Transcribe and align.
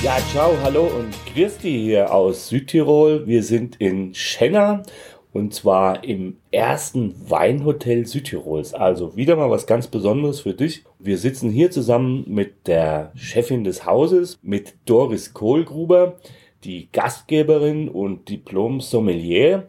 Ja, 0.00 0.16
ciao, 0.30 0.56
hallo 0.62 0.84
und 0.84 1.12
Christi 1.26 1.72
hier 1.72 2.14
aus 2.14 2.48
Südtirol. 2.48 3.26
Wir 3.26 3.42
sind 3.42 3.74
in 3.80 4.14
Schenna 4.14 4.84
und 5.32 5.52
zwar 5.52 6.04
im 6.04 6.36
ersten 6.52 7.16
Weinhotel 7.28 8.06
Südtirols. 8.06 8.74
Also 8.74 9.16
wieder 9.16 9.34
mal 9.34 9.50
was 9.50 9.66
ganz 9.66 9.88
Besonderes 9.88 10.40
für 10.42 10.54
dich. 10.54 10.84
Wir 11.00 11.18
sitzen 11.18 11.50
hier 11.50 11.72
zusammen 11.72 12.24
mit 12.28 12.68
der 12.68 13.10
Chefin 13.16 13.64
des 13.64 13.86
Hauses, 13.86 14.38
mit 14.40 14.74
Doris 14.84 15.34
Kohlgruber, 15.34 16.18
die 16.62 16.88
Gastgeberin 16.92 17.88
und 17.88 18.28
Diplom-Sommelier. 18.28 19.66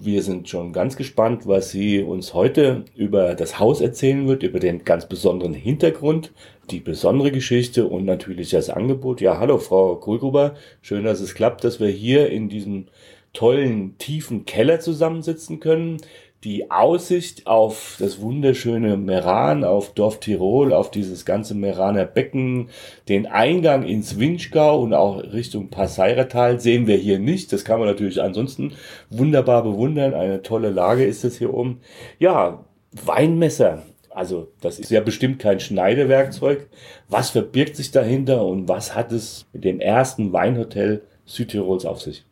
Wir 0.00 0.22
sind 0.22 0.48
schon 0.48 0.72
ganz 0.72 0.96
gespannt, 0.96 1.48
was 1.48 1.70
sie 1.70 2.02
uns 2.02 2.32
heute 2.32 2.84
über 2.94 3.34
das 3.34 3.58
Haus 3.58 3.80
erzählen 3.80 4.28
wird, 4.28 4.44
über 4.44 4.60
den 4.60 4.84
ganz 4.84 5.08
besonderen 5.08 5.54
Hintergrund, 5.54 6.32
die 6.70 6.78
besondere 6.78 7.32
Geschichte 7.32 7.88
und 7.88 8.04
natürlich 8.04 8.50
das 8.50 8.70
Angebot. 8.70 9.20
Ja, 9.20 9.40
hallo 9.40 9.58
Frau 9.58 9.96
Kohlgruber, 9.96 10.54
schön, 10.82 11.02
dass 11.02 11.20
es 11.20 11.34
klappt, 11.34 11.64
dass 11.64 11.80
wir 11.80 11.88
hier 11.88 12.30
in 12.30 12.48
diesem 12.48 12.86
tollen, 13.32 13.98
tiefen 13.98 14.44
Keller 14.44 14.78
zusammensitzen 14.78 15.58
können 15.58 15.98
die 16.44 16.70
Aussicht 16.70 17.46
auf 17.48 17.96
das 17.98 18.20
wunderschöne 18.20 18.96
Meran, 18.96 19.64
auf 19.64 19.92
Dorf 19.94 20.20
Tirol, 20.20 20.72
auf 20.72 20.90
dieses 20.90 21.24
ganze 21.24 21.54
Meraner 21.54 22.04
Becken, 22.04 22.68
den 23.08 23.26
Eingang 23.26 23.82
ins 23.82 24.18
Winschgau 24.20 24.80
und 24.80 24.94
auch 24.94 25.18
Richtung 25.18 25.68
Passeiratal 25.68 26.60
sehen 26.60 26.86
wir 26.86 26.96
hier 26.96 27.18
nicht. 27.18 27.52
Das 27.52 27.64
kann 27.64 27.80
man 27.80 27.88
natürlich 27.88 28.22
ansonsten 28.22 28.74
wunderbar 29.10 29.64
bewundern. 29.64 30.14
Eine 30.14 30.42
tolle 30.42 30.70
Lage 30.70 31.04
ist 31.04 31.24
es 31.24 31.38
hier 31.38 31.52
oben. 31.52 31.80
Ja, 32.20 32.64
Weinmesser. 32.92 33.82
Also 34.10 34.48
das 34.60 34.78
ist 34.78 34.90
ja 34.90 35.00
bestimmt 35.00 35.40
kein 35.40 35.60
Schneidewerkzeug. 35.60 36.68
Was 37.08 37.30
verbirgt 37.30 37.76
sich 37.76 37.90
dahinter 37.90 38.44
und 38.44 38.68
was 38.68 38.94
hat 38.94 39.12
es 39.12 39.46
mit 39.52 39.64
dem 39.64 39.80
ersten 39.80 40.32
Weinhotel 40.32 41.02
Südtirols 41.24 41.84
auf 41.84 42.00
sich? 42.00 42.27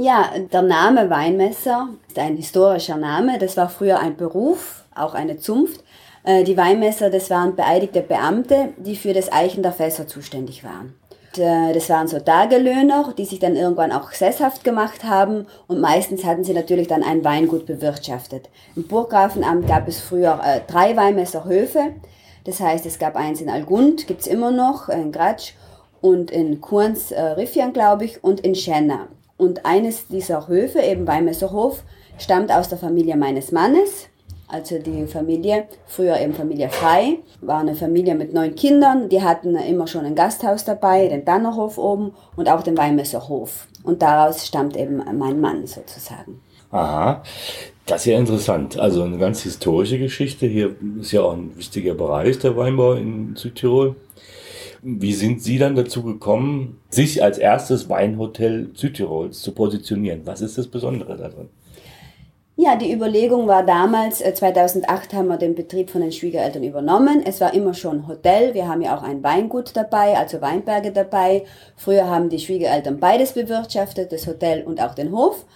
Ja, 0.00 0.30
der 0.52 0.62
Name 0.62 1.10
Weinmesser 1.10 1.88
ist 2.06 2.20
ein 2.20 2.36
historischer 2.36 2.96
Name. 2.96 3.36
Das 3.40 3.56
war 3.56 3.68
früher 3.68 3.98
ein 3.98 4.16
Beruf, 4.16 4.84
auch 4.94 5.12
eine 5.12 5.38
Zunft. 5.38 5.82
Äh, 6.22 6.44
die 6.44 6.56
Weinmesser, 6.56 7.10
das 7.10 7.30
waren 7.30 7.56
beeidigte 7.56 8.02
Beamte, 8.02 8.68
die 8.76 8.94
für 8.94 9.12
das 9.12 9.32
Eichen 9.32 9.64
der 9.64 9.72
Fässer 9.72 10.06
zuständig 10.06 10.62
waren. 10.62 10.94
Äh, 11.36 11.72
das 11.74 11.90
waren 11.90 12.06
so 12.06 12.20
Tagelöhner, 12.20 13.12
die 13.18 13.24
sich 13.24 13.40
dann 13.40 13.56
irgendwann 13.56 13.90
auch 13.90 14.12
sesshaft 14.12 14.62
gemacht 14.62 15.02
haben 15.02 15.48
und 15.66 15.80
meistens 15.80 16.24
hatten 16.24 16.44
sie 16.44 16.54
natürlich 16.54 16.86
dann 16.86 17.02
ein 17.02 17.24
Weingut 17.24 17.66
bewirtschaftet. 17.66 18.50
Im 18.76 18.86
Burggrafenamt 18.86 19.66
gab 19.66 19.88
es 19.88 20.00
früher 20.00 20.40
äh, 20.44 20.60
drei 20.70 20.94
Weinmesserhöfe. 20.94 21.94
Das 22.44 22.60
heißt, 22.60 22.86
es 22.86 23.00
gab 23.00 23.16
eins 23.16 23.40
in 23.40 23.50
Algund, 23.50 24.06
gibt's 24.06 24.28
immer 24.28 24.52
noch, 24.52 24.90
in 24.90 25.10
Gratsch 25.10 25.54
und 26.00 26.30
in 26.30 26.60
Kurns 26.60 27.10
äh, 27.10 27.20
Riffian, 27.20 27.72
glaube 27.72 28.04
ich, 28.04 28.22
und 28.22 28.38
in 28.38 28.54
Schenna. 28.54 29.08
Und 29.38 29.64
eines 29.64 30.08
dieser 30.08 30.48
Höfe, 30.48 30.80
eben 30.80 31.06
Weimesserhof, 31.06 31.84
stammt 32.18 32.52
aus 32.52 32.68
der 32.68 32.76
Familie 32.76 33.16
meines 33.16 33.52
Mannes. 33.52 34.08
Also 34.48 34.78
die 34.78 35.06
Familie, 35.06 35.64
früher 35.86 36.18
eben 36.18 36.34
Familie 36.34 36.70
Frei, 36.70 37.18
war 37.40 37.60
eine 37.60 37.74
Familie 37.74 38.14
mit 38.14 38.32
neun 38.34 38.54
Kindern. 38.54 39.08
Die 39.08 39.22
hatten 39.22 39.54
immer 39.56 39.86
schon 39.86 40.04
ein 40.04 40.14
Gasthaus 40.14 40.64
dabei, 40.64 41.06
den 41.06 41.24
Bannerhof 41.24 41.78
oben 41.78 42.12
und 42.34 42.48
auch 42.50 42.62
den 42.62 42.76
Weimesserhof. 42.76 43.68
Und 43.84 44.02
daraus 44.02 44.46
stammt 44.46 44.76
eben 44.76 45.02
mein 45.18 45.40
Mann 45.40 45.66
sozusagen. 45.66 46.40
Aha, 46.70 47.22
das 47.86 48.02
ist 48.02 48.06
ja 48.06 48.18
interessant. 48.18 48.78
Also 48.78 49.02
eine 49.02 49.18
ganz 49.18 49.42
historische 49.42 49.98
Geschichte. 49.98 50.46
Hier 50.46 50.74
ist 51.00 51.12
ja 51.12 51.22
auch 51.22 51.34
ein 51.34 51.56
wichtiger 51.56 51.94
Bereich 51.94 52.38
der 52.38 52.56
Weinbau 52.56 52.94
in 52.94 53.36
Südtirol. 53.36 53.96
Wie 54.82 55.12
sind 55.12 55.42
Sie 55.42 55.58
dann 55.58 55.74
dazu 55.74 56.02
gekommen, 56.02 56.80
sich 56.90 57.22
als 57.22 57.38
erstes 57.38 57.88
Weinhotel 57.88 58.70
Südtirols 58.74 59.40
zu 59.40 59.52
positionieren? 59.52 60.22
Was 60.24 60.40
ist 60.40 60.58
das 60.58 60.68
Besondere 60.68 61.16
darin? 61.16 61.48
Ja, 62.60 62.74
die 62.74 62.92
Überlegung 62.92 63.46
war 63.46 63.64
damals, 63.64 64.18
2008 64.18 65.12
äh, 65.12 65.16
haben 65.16 65.28
wir 65.28 65.36
den 65.36 65.54
Betrieb 65.54 65.90
von 65.90 66.00
den 66.00 66.10
Schwiegereltern 66.10 66.64
übernommen. 66.64 67.22
Es 67.24 67.40
war 67.40 67.54
immer 67.54 67.72
schon 67.72 68.08
Hotel. 68.08 68.52
Wir 68.52 68.66
haben 68.66 68.82
ja 68.82 68.96
auch 68.98 69.04
ein 69.04 69.22
Weingut 69.22 69.76
dabei, 69.76 70.16
also 70.18 70.40
Weinberge 70.40 70.90
dabei. 70.90 71.44
Früher 71.76 72.10
haben 72.10 72.30
die 72.30 72.40
Schwiegereltern 72.40 72.98
beides 72.98 73.34
bewirtschaftet, 73.34 74.10
das 74.10 74.26
Hotel 74.26 74.64
und 74.64 74.82
auch 74.82 74.96
den 74.96 75.12
Hof. 75.12 75.46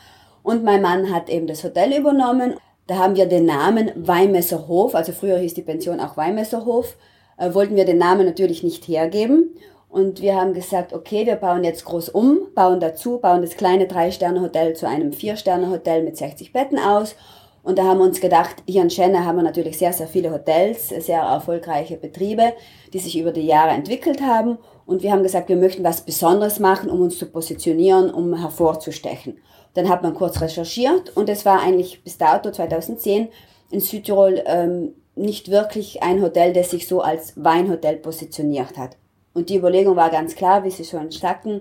Und 0.45 0.63
mein 0.63 0.81
Mann 0.81 1.13
hat 1.13 1.29
eben 1.29 1.49
das 1.49 1.65
Hotel 1.65 1.93
übernommen. 1.93 2.55
Da 2.87 2.99
haben 2.99 3.17
wir 3.17 3.27
den 3.27 3.47
Namen 3.47 3.91
Weinmesserhof, 3.97 4.95
also 4.95 5.11
früher 5.11 5.39
hieß 5.39 5.55
die 5.55 5.63
Pension 5.63 5.99
auch 5.99 6.17
Weinmesserhof, 6.17 6.97
äh, 7.43 7.55
wollten 7.55 7.77
wir 7.77 7.85
den 7.85 7.99
Namen 7.99 8.25
natürlich 8.25 8.63
nicht 8.63 8.87
hergeben. 8.87 9.55
Und 9.89 10.23
wir 10.23 10.37
haben 10.37 10.55
gesagt, 10.55 10.95
okay, 10.95 11.27
wir 11.27 11.37
bauen 11.37 11.65
jetzt 11.65 11.85
groß 11.85 12.09
um, 12.09 12.49
bauen 12.55 12.81
dazu, 12.81 13.19
bauen 13.19 13.43
das 13.43 13.57
kleine 13.57 13.87
Drei-Sterne-Hotel 13.87 14.75
zu 14.75 14.89
einem 14.89 15.13
Vier-Sterne-Hotel 15.13 16.03
mit 16.03 16.17
60 16.17 16.53
Betten 16.53 16.79
aus. 16.79 17.15
Und 17.63 17.79
da 17.79 17.85
haben 17.85 17.99
wir 17.99 18.05
uns 18.05 18.21
gedacht, 18.21 18.63
hier 18.67 18.83
in 18.83 18.91
Schenne 18.91 19.25
haben 19.27 19.37
wir 19.37 19.43
natürlich 19.43 19.79
sehr, 19.79 19.93
sehr 19.93 20.07
viele 20.07 20.33
Hotels, 20.33 20.89
sehr 20.89 21.21
erfolgreiche 21.21 21.97
Betriebe, 21.97 22.55
die 22.93 22.99
sich 22.99 23.19
über 23.19 23.33
die 23.33 23.47
Jahre 23.47 23.71
entwickelt 23.73 24.23
haben. 24.23 24.59
Und 24.87 25.03
wir 25.03 25.13
haben 25.13 25.23
gesagt, 25.23 25.49
wir 25.49 25.57
möchten 25.57 25.85
was 25.85 26.01
Besonderes 26.01 26.59
machen, 26.59 26.91
um 26.91 27.03
uns 27.03 27.19
zu 27.19 27.27
positionieren, 27.27 28.11
um 28.11 28.35
hervorzustechen. 28.35 29.39
Dann 29.75 29.89
hat 29.89 30.03
man 30.03 30.15
kurz 30.15 30.41
recherchiert 30.41 31.17
und 31.17 31.29
es 31.29 31.45
war 31.45 31.61
eigentlich 31.61 32.03
bis 32.03 32.19
dato 32.19 32.51
2010 32.51 33.29
in 33.71 33.81
Südtirol 33.81 34.43
ähm, 34.47 34.95
nicht 35.15 35.51
wirklich 35.51 36.03
ein 36.03 36.23
Hotel, 36.23 36.53
das 36.53 36.71
sich 36.71 36.89
so 36.89 37.01
als 37.01 37.35
Weinhotel 37.37 37.97
positioniert 37.97 38.79
hat. 38.79 38.97
Und 39.35 39.49
die 39.49 39.57
Überlegung 39.57 39.97
war 39.97 40.11
ganz 40.11 40.35
klar, 40.35 40.65
wie 40.65 40.71
Sie 40.71 40.85
schon 40.85 41.11
sagten, 41.11 41.61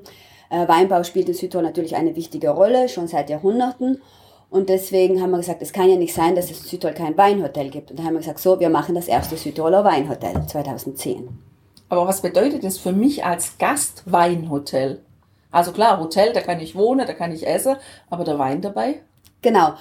äh, 0.49 0.67
Weinbau 0.67 1.03
spielt 1.03 1.29
in 1.29 1.33
Südtirol 1.33 1.65
natürlich 1.65 1.95
eine 1.95 2.15
wichtige 2.15 2.49
Rolle, 2.49 2.89
schon 2.89 3.07
seit 3.07 3.29
Jahrhunderten. 3.29 4.01
Und 4.49 4.67
deswegen 4.67 5.21
haben 5.21 5.31
wir 5.31 5.37
gesagt, 5.37 5.61
es 5.61 5.71
kann 5.71 5.89
ja 5.89 5.95
nicht 5.95 6.13
sein, 6.13 6.35
dass 6.35 6.51
es 6.51 6.59
in 6.63 6.67
Südtirol 6.67 6.93
kein 6.93 7.17
Weinhotel 7.17 7.69
gibt. 7.69 7.89
Und 7.89 7.99
dann 7.99 8.05
haben 8.05 8.13
wir 8.13 8.19
gesagt, 8.19 8.39
so, 8.39 8.59
wir 8.59 8.69
machen 8.69 8.95
das 8.95 9.07
erste 9.07 9.37
Südtiroler 9.37 9.85
Weinhotel 9.85 10.45
2010. 10.45 11.29
Aber 11.87 12.07
was 12.07 12.21
bedeutet 12.21 12.63
das 12.63 12.77
für 12.77 12.91
mich 12.91 13.23
als 13.23 13.57
Gast 13.57 14.03
Weinhotel? 14.05 15.01
Also 15.51 15.71
klar, 15.71 15.99
Hotel, 15.99 16.33
da 16.33 16.41
kann 16.41 16.59
ich 16.59 16.75
wohnen, 16.75 17.05
da 17.05 17.13
kann 17.13 17.31
ich 17.31 17.47
essen, 17.47 17.75
aber 18.09 18.23
der 18.23 18.39
Wein 18.39 18.61
dabei? 18.61 19.01
Genau. 19.41 19.73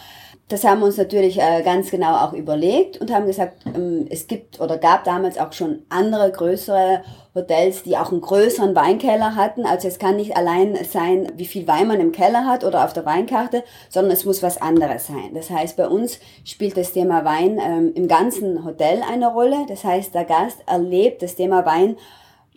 Das 0.50 0.64
haben 0.64 0.80
wir 0.80 0.86
uns 0.86 0.96
natürlich 0.96 1.40
äh, 1.40 1.62
ganz 1.62 1.92
genau 1.92 2.16
auch 2.16 2.32
überlegt 2.32 3.00
und 3.00 3.12
haben 3.12 3.26
gesagt, 3.26 3.64
ähm, 3.72 4.08
es 4.10 4.26
gibt 4.26 4.60
oder 4.60 4.78
gab 4.78 5.04
damals 5.04 5.38
auch 5.38 5.52
schon 5.52 5.84
andere 5.90 6.32
größere 6.32 7.02
Hotels, 7.36 7.84
die 7.84 7.96
auch 7.96 8.10
einen 8.10 8.20
größeren 8.20 8.74
Weinkeller 8.74 9.36
hatten. 9.36 9.64
Also 9.64 9.86
es 9.86 10.00
kann 10.00 10.16
nicht 10.16 10.36
allein 10.36 10.76
sein, 10.84 11.30
wie 11.36 11.44
viel 11.44 11.68
Wein 11.68 11.86
man 11.86 12.00
im 12.00 12.10
Keller 12.10 12.46
hat 12.46 12.64
oder 12.64 12.84
auf 12.84 12.92
der 12.92 13.06
Weinkarte, 13.06 13.62
sondern 13.88 14.12
es 14.12 14.24
muss 14.24 14.42
was 14.42 14.60
anderes 14.60 15.06
sein. 15.06 15.34
Das 15.34 15.50
heißt, 15.50 15.76
bei 15.76 15.86
uns 15.86 16.18
spielt 16.44 16.76
das 16.76 16.92
Thema 16.92 17.24
Wein 17.24 17.60
ähm, 17.64 17.92
im 17.94 18.08
ganzen 18.08 18.64
Hotel 18.64 19.02
eine 19.08 19.32
Rolle. 19.32 19.66
Das 19.68 19.84
heißt, 19.84 20.12
der 20.12 20.24
Gast 20.24 20.58
erlebt 20.66 21.22
das 21.22 21.36
Thema 21.36 21.64
Wein 21.64 21.96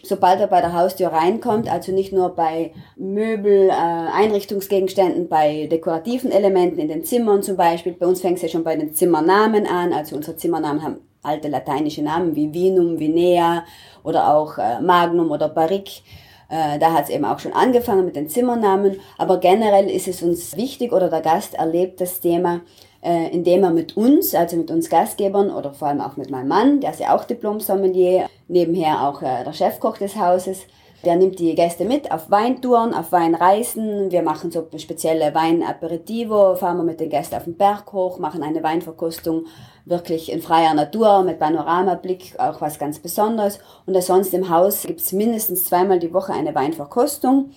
sobald 0.03 0.39
er 0.39 0.47
bei 0.47 0.61
der 0.61 0.73
Haustür 0.73 1.07
reinkommt, 1.07 1.71
also 1.71 1.91
nicht 1.91 2.11
nur 2.11 2.29
bei 2.29 2.73
Möbel, 2.95 3.69
äh, 3.69 3.71
Einrichtungsgegenständen, 3.71 5.29
bei 5.29 5.67
dekorativen 5.67 6.31
Elementen 6.31 6.79
in 6.79 6.87
den 6.87 7.05
Zimmern 7.05 7.43
zum 7.43 7.55
Beispiel. 7.55 7.93
Bei 7.93 8.05
uns 8.05 8.21
fängt 8.21 8.37
es 8.37 8.43
ja 8.43 8.49
schon 8.49 8.63
bei 8.63 8.75
den 8.75 8.93
Zimmernamen 8.93 9.65
an. 9.65 9.93
Also 9.93 10.15
unsere 10.15 10.35
Zimmernamen 10.35 10.83
haben 10.83 10.97
alte 11.21 11.47
lateinische 11.47 12.03
Namen 12.03 12.35
wie 12.35 12.53
Vinum, 12.53 12.99
Vinea 12.99 13.63
oder 14.03 14.35
auch 14.35 14.57
äh, 14.57 14.81
Magnum 14.81 15.31
oder 15.31 15.47
Barrique. 15.47 16.01
Äh, 16.49 16.77
da 16.79 16.93
hat 16.93 17.05
es 17.05 17.09
eben 17.09 17.25
auch 17.25 17.39
schon 17.39 17.53
angefangen 17.53 18.05
mit 18.05 18.15
den 18.15 18.29
Zimmernamen. 18.29 18.99
Aber 19.17 19.39
generell 19.39 19.89
ist 19.89 20.07
es 20.07 20.21
uns 20.21 20.55
wichtig 20.57 20.91
oder 20.91 21.09
der 21.09 21.21
Gast 21.21 21.55
erlebt 21.55 22.01
das 22.01 22.19
Thema 22.19 22.61
äh, 23.03 23.29
indem 23.31 23.63
er 23.63 23.71
mit 23.71 23.97
uns, 23.97 24.33
also 24.33 24.55
mit 24.55 24.71
uns 24.71 24.89
Gastgebern 24.89 25.51
oder 25.51 25.73
vor 25.73 25.89
allem 25.89 26.01
auch 26.01 26.15
mit 26.15 26.29
meinem 26.29 26.47
Mann, 26.47 26.79
der 26.79 26.91
ist 26.91 26.99
ja 26.99 27.15
auch 27.15 27.25
Diplom-Sommelier, 27.25 28.27
nebenher 28.47 29.07
auch 29.07 29.21
äh, 29.21 29.43
der 29.43 29.53
Chefkoch 29.53 29.97
des 29.97 30.15
Hauses, 30.15 30.61
der 31.03 31.17
nimmt 31.17 31.37
die 31.39 31.53
Gäste 31.53 31.83
mit 31.83 32.11
auf 32.13 32.31
Weintouren, 32.31 32.93
auf 32.93 33.11
Weinreisen. 33.11 34.09
Wir 34.09 34.21
machen 34.23 34.51
so 34.51 34.65
spezielle 34.77 35.35
Weinaperitivo, 35.35 36.55
fahren 36.55 36.77
wir 36.77 36.85
mit 36.85 37.01
den 37.01 37.09
Gästen 37.09 37.35
auf 37.35 37.43
den 37.43 37.57
Berg 37.57 37.91
hoch, 37.91 38.19
machen 38.19 38.41
eine 38.41 38.63
Weinverkostung 38.63 39.47
wirklich 39.85 40.31
in 40.31 40.41
freier 40.41 40.73
Natur 40.73 41.23
mit 41.23 41.39
Panoramablick, 41.39 42.35
auch 42.39 42.61
was 42.61 42.79
ganz 42.79 42.99
Besonderes. 42.99 43.59
Und 43.85 44.01
sonst 44.01 44.33
im 44.33 44.49
Haus 44.49 44.83
gibt's 44.83 45.11
mindestens 45.11 45.65
zweimal 45.65 45.99
die 45.99 46.13
Woche 46.13 46.31
eine 46.31 46.55
Weinverkostung. 46.55 47.51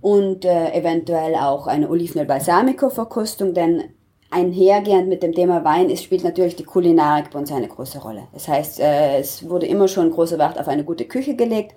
und 0.00 0.44
äh, 0.46 0.72
eventuell 0.72 1.34
auch 1.34 1.66
eine 1.66 1.90
Olivenöl 1.90 2.26
Balsamico 2.26 2.88
Verkostung, 2.88 3.52
denn 3.52 3.84
einhergehend 4.30 5.08
mit 5.08 5.22
dem 5.22 5.34
Thema 5.34 5.64
Wein 5.64 5.90
ist, 5.90 6.04
spielt 6.04 6.24
natürlich 6.24 6.56
die 6.56 6.64
Kulinarik 6.64 7.30
bei 7.30 7.38
uns 7.38 7.52
eine 7.52 7.68
große 7.68 7.98
Rolle. 7.98 8.28
Das 8.32 8.48
heißt, 8.48 8.80
äh, 8.80 9.18
es 9.18 9.48
wurde 9.48 9.66
immer 9.66 9.88
schon 9.88 10.10
großer 10.10 10.38
Wert 10.38 10.58
auf 10.58 10.68
eine 10.68 10.84
gute 10.84 11.04
Küche 11.04 11.34
gelegt 11.34 11.74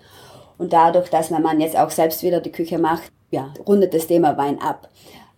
und 0.58 0.72
dadurch, 0.72 1.10
dass 1.10 1.32
mein 1.32 1.42
Mann 1.42 1.60
jetzt 1.60 1.78
auch 1.78 1.90
selbst 1.90 2.24
wieder 2.24 2.40
die 2.40 2.52
Küche 2.52 2.78
macht, 2.78 3.12
ja, 3.32 3.52
rundet 3.68 3.94
das 3.94 4.08
Thema 4.08 4.38
Wein 4.38 4.62
ab. 4.62 4.90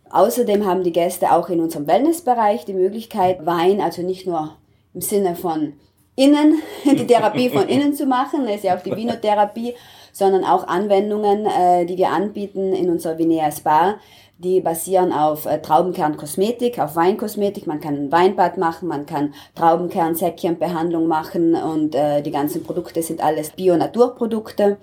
Außerdem 0.09 0.65
haben 0.65 0.83
die 0.83 0.91
Gäste 0.91 1.31
auch 1.31 1.49
in 1.49 1.61
unserem 1.61 1.87
Wellnessbereich 1.87 2.65
die 2.65 2.73
Möglichkeit, 2.73 3.45
Wein, 3.45 3.81
also 3.81 4.01
nicht 4.01 4.27
nur 4.27 4.55
im 4.93 5.01
Sinne 5.01 5.35
von 5.35 5.73
innen, 6.15 6.61
die 6.85 7.07
Therapie 7.07 7.49
von 7.49 7.67
innen 7.67 7.93
zu 7.93 8.05
machen, 8.05 8.45
das 8.45 8.57
ist 8.57 8.63
ja 8.65 8.77
auch 8.77 8.83
die 8.83 8.95
Vinotherapie, 8.95 9.73
sondern 10.15 10.45
auch 10.45 10.65
Anwendungen, 10.65 11.45
äh, 11.45 11.85
die 11.85 11.97
wir 11.97 12.09
anbieten 12.09 12.71
in 12.71 12.89
unserer 12.89 13.17
Vinea 13.17 13.51
Spa, 13.51 13.95
die 14.37 14.61
basieren 14.61 15.11
auf 15.11 15.45
äh, 15.45 15.61
Traubenkernkosmetik, 15.61 16.79
auf 16.79 16.95
Weinkosmetik. 16.95 17.67
Man 17.67 17.81
kann 17.81 17.95
ein 17.95 18.11
Weinbad 18.13 18.57
machen, 18.57 18.87
man 18.87 19.05
kann 19.05 19.33
Traubenkernsäckchenbehandlung 19.55 21.07
machen 21.07 21.53
und 21.53 21.95
äh, 21.95 22.21
die 22.21 22.31
ganzen 22.31 22.63
Produkte 22.63 23.03
sind 23.03 23.21
alles 23.21 23.49
Bio-Naturprodukte. 23.51 24.77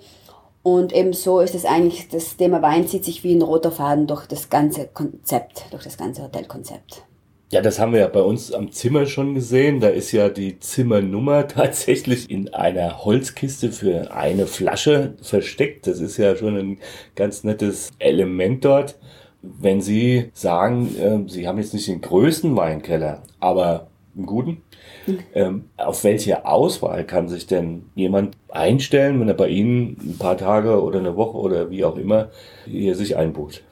Und 0.61 0.93
ebenso 0.93 1.39
ist 1.39 1.55
es 1.55 1.65
eigentlich, 1.65 2.09
das 2.09 2.37
Thema 2.37 2.61
Wein 2.61 2.87
zieht 2.87 3.03
sich 3.03 3.23
wie 3.23 3.33
ein 3.33 3.41
roter 3.41 3.71
Faden 3.71 4.05
durch 4.05 4.27
das 4.27 4.51
ganze 4.51 4.87
Konzept, 4.87 5.65
durch 5.71 5.83
das 5.83 5.97
ganze 5.97 6.21
Hotelkonzept. 6.21 7.03
Ja, 7.53 7.61
das 7.61 7.77
haben 7.77 7.93
wir 7.93 7.99
ja 7.99 8.07
bei 8.07 8.23
uns 8.23 8.51
am 8.51 8.71
Zimmer 8.71 9.05
schon 9.05 9.35
gesehen. 9.35 9.79
Da 9.79 9.89
ist 9.89 10.11
ja 10.11 10.29
die 10.29 10.59
Zimmernummer 10.59 11.47
tatsächlich 11.47 12.27
in 12.27 12.51
einer 12.51 13.05
Holzkiste 13.05 13.71
für 13.71 14.11
eine 14.11 14.47
Flasche 14.47 15.13
versteckt. 15.21 15.85
Das 15.85 15.99
ist 15.99 16.17
ja 16.17 16.35
schon 16.35 16.57
ein 16.57 16.79
ganz 17.13 17.43
nettes 17.43 17.91
Element 17.99 18.65
dort. 18.65 18.97
Wenn 19.43 19.81
Sie 19.81 20.31
sagen, 20.33 20.97
äh, 20.97 21.29
Sie 21.29 21.47
haben 21.47 21.59
jetzt 21.59 21.75
nicht 21.75 21.87
den 21.87 22.01
größten 22.01 22.55
Weinkeller, 22.55 23.21
aber 23.39 23.85
einen 24.15 24.25
guten, 24.25 24.63
ähm, 25.35 25.65
auf 25.77 26.03
welche 26.03 26.47
Auswahl 26.47 27.03
kann 27.05 27.27
sich 27.27 27.45
denn 27.45 27.83
jemand 27.93 28.35
einstellen, 28.49 29.19
wenn 29.19 29.27
er 29.27 29.35
bei 29.35 29.49
Ihnen 29.49 29.95
ein 30.03 30.17
paar 30.17 30.37
Tage 30.37 30.81
oder 30.81 30.97
eine 30.97 31.15
Woche 31.17 31.37
oder 31.37 31.69
wie 31.69 31.85
auch 31.85 31.97
immer 31.97 32.31
hier 32.65 32.95
sich 32.95 33.15
einbucht? 33.15 33.63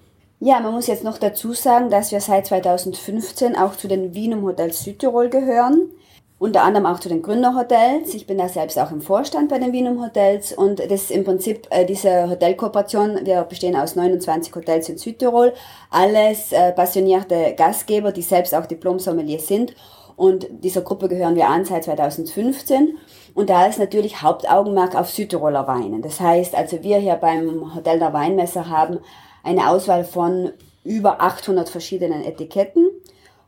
Ja, 0.43 0.59
man 0.59 0.73
muss 0.73 0.87
jetzt 0.87 1.03
noch 1.03 1.19
dazu 1.19 1.53
sagen, 1.53 1.91
dass 1.91 2.11
wir 2.11 2.19
seit 2.19 2.47
2015 2.47 3.55
auch 3.55 3.75
zu 3.75 3.87
den 3.87 4.15
Wienum 4.15 4.43
Hotels 4.43 4.83
Südtirol 4.83 5.29
gehören. 5.29 5.91
Unter 6.39 6.63
anderem 6.63 6.87
auch 6.87 6.99
zu 6.99 7.09
den 7.09 7.21
Gründerhotels. 7.21 8.15
Ich 8.15 8.25
bin 8.25 8.39
da 8.39 8.49
selbst 8.49 8.79
auch 8.79 8.89
im 8.89 9.01
Vorstand 9.01 9.49
bei 9.49 9.59
den 9.59 9.71
Wienum 9.71 10.03
Hotels 10.03 10.51
und 10.51 10.79
das 10.79 11.03
ist 11.03 11.11
im 11.11 11.25
Prinzip 11.25 11.67
äh, 11.69 11.85
diese 11.85 12.27
Hotelkooperation. 12.27 13.19
Wir 13.23 13.43
bestehen 13.43 13.75
aus 13.75 13.95
29 13.95 14.55
Hotels 14.55 14.89
in 14.89 14.97
Südtirol. 14.97 15.53
Alles 15.91 16.51
äh, 16.51 16.71
passionierte 16.71 17.53
Gastgeber, 17.55 18.11
die 18.11 18.23
selbst 18.23 18.55
auch 18.55 18.65
Diplom-Sommelier 18.65 19.39
sind. 19.39 19.75
Und 20.15 20.47
dieser 20.49 20.81
Gruppe 20.81 21.07
gehören 21.07 21.35
wir 21.35 21.49
an 21.49 21.65
seit 21.65 21.83
2015. 21.83 22.97
Und 23.35 23.51
da 23.51 23.67
ist 23.67 23.77
natürlich 23.77 24.23
Hauptaugenmerk 24.23 24.95
auf 24.95 25.11
Südtiroler 25.11 25.67
Weinen. 25.67 26.01
Das 26.01 26.19
heißt, 26.19 26.55
also 26.55 26.81
wir 26.81 26.97
hier 26.97 27.17
beim 27.17 27.75
Hotel 27.75 27.99
der 27.99 28.11
Weinmesser 28.11 28.67
haben 28.69 29.01
eine 29.43 29.69
Auswahl 29.69 30.03
von 30.03 30.51
über 30.83 31.21
800 31.21 31.69
verschiedenen 31.69 32.23
Etiketten, 32.23 32.87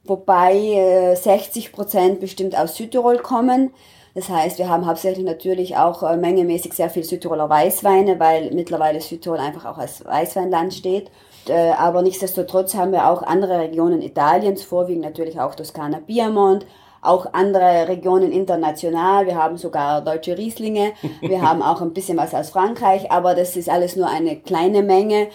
wobei 0.03 1.15
60 1.15 1.65
äh, 1.65 1.69
Prozent 1.69 2.19
bestimmt 2.19 2.57
aus 2.57 2.75
Südtirol 2.75 3.17
kommen. 3.17 3.71
Das 4.15 4.29
heißt, 4.29 4.59
wir 4.59 4.69
haben 4.69 4.85
hauptsächlich 4.85 5.25
natürlich 5.25 5.75
auch 5.75 6.03
äh, 6.03 6.17
mengemäßig 6.17 6.73
sehr 6.73 6.89
viel 6.89 7.03
Südtiroler 7.03 7.49
Weißweine, 7.49 8.19
weil 8.19 8.51
mittlerweile 8.51 9.01
Südtirol 9.01 9.39
einfach 9.39 9.65
auch 9.65 9.79
als 9.79 10.05
Weißweinland 10.05 10.73
steht. 10.73 11.09
Äh, 11.47 11.71
aber 11.71 12.03
nichtsdestotrotz 12.03 12.75
haben 12.75 12.91
wir 12.91 13.09
auch 13.09 13.23
andere 13.23 13.59
Regionen 13.59 14.01
Italiens, 14.01 14.63
vorwiegend 14.63 15.03
natürlich 15.03 15.39
auch 15.39 15.55
Toskana 15.55 15.99
Piemont, 15.99 16.65
auch 17.01 17.33
andere 17.33 17.87
Regionen 17.87 18.31
international. 18.31 19.25
Wir 19.25 19.35
haben 19.35 19.57
sogar 19.57 20.01
deutsche 20.01 20.37
Rieslinge. 20.37 20.93
Wir 21.19 21.41
haben 21.47 21.61
auch 21.61 21.81
ein 21.81 21.93
bisschen 21.93 22.17
was 22.17 22.33
aus 22.33 22.51
Frankreich, 22.51 23.11
aber 23.11 23.35
das 23.35 23.57
ist 23.57 23.69
alles 23.69 23.95
nur 23.95 24.07
eine 24.07 24.37
kleine 24.37 24.83
Menge. 24.83 25.27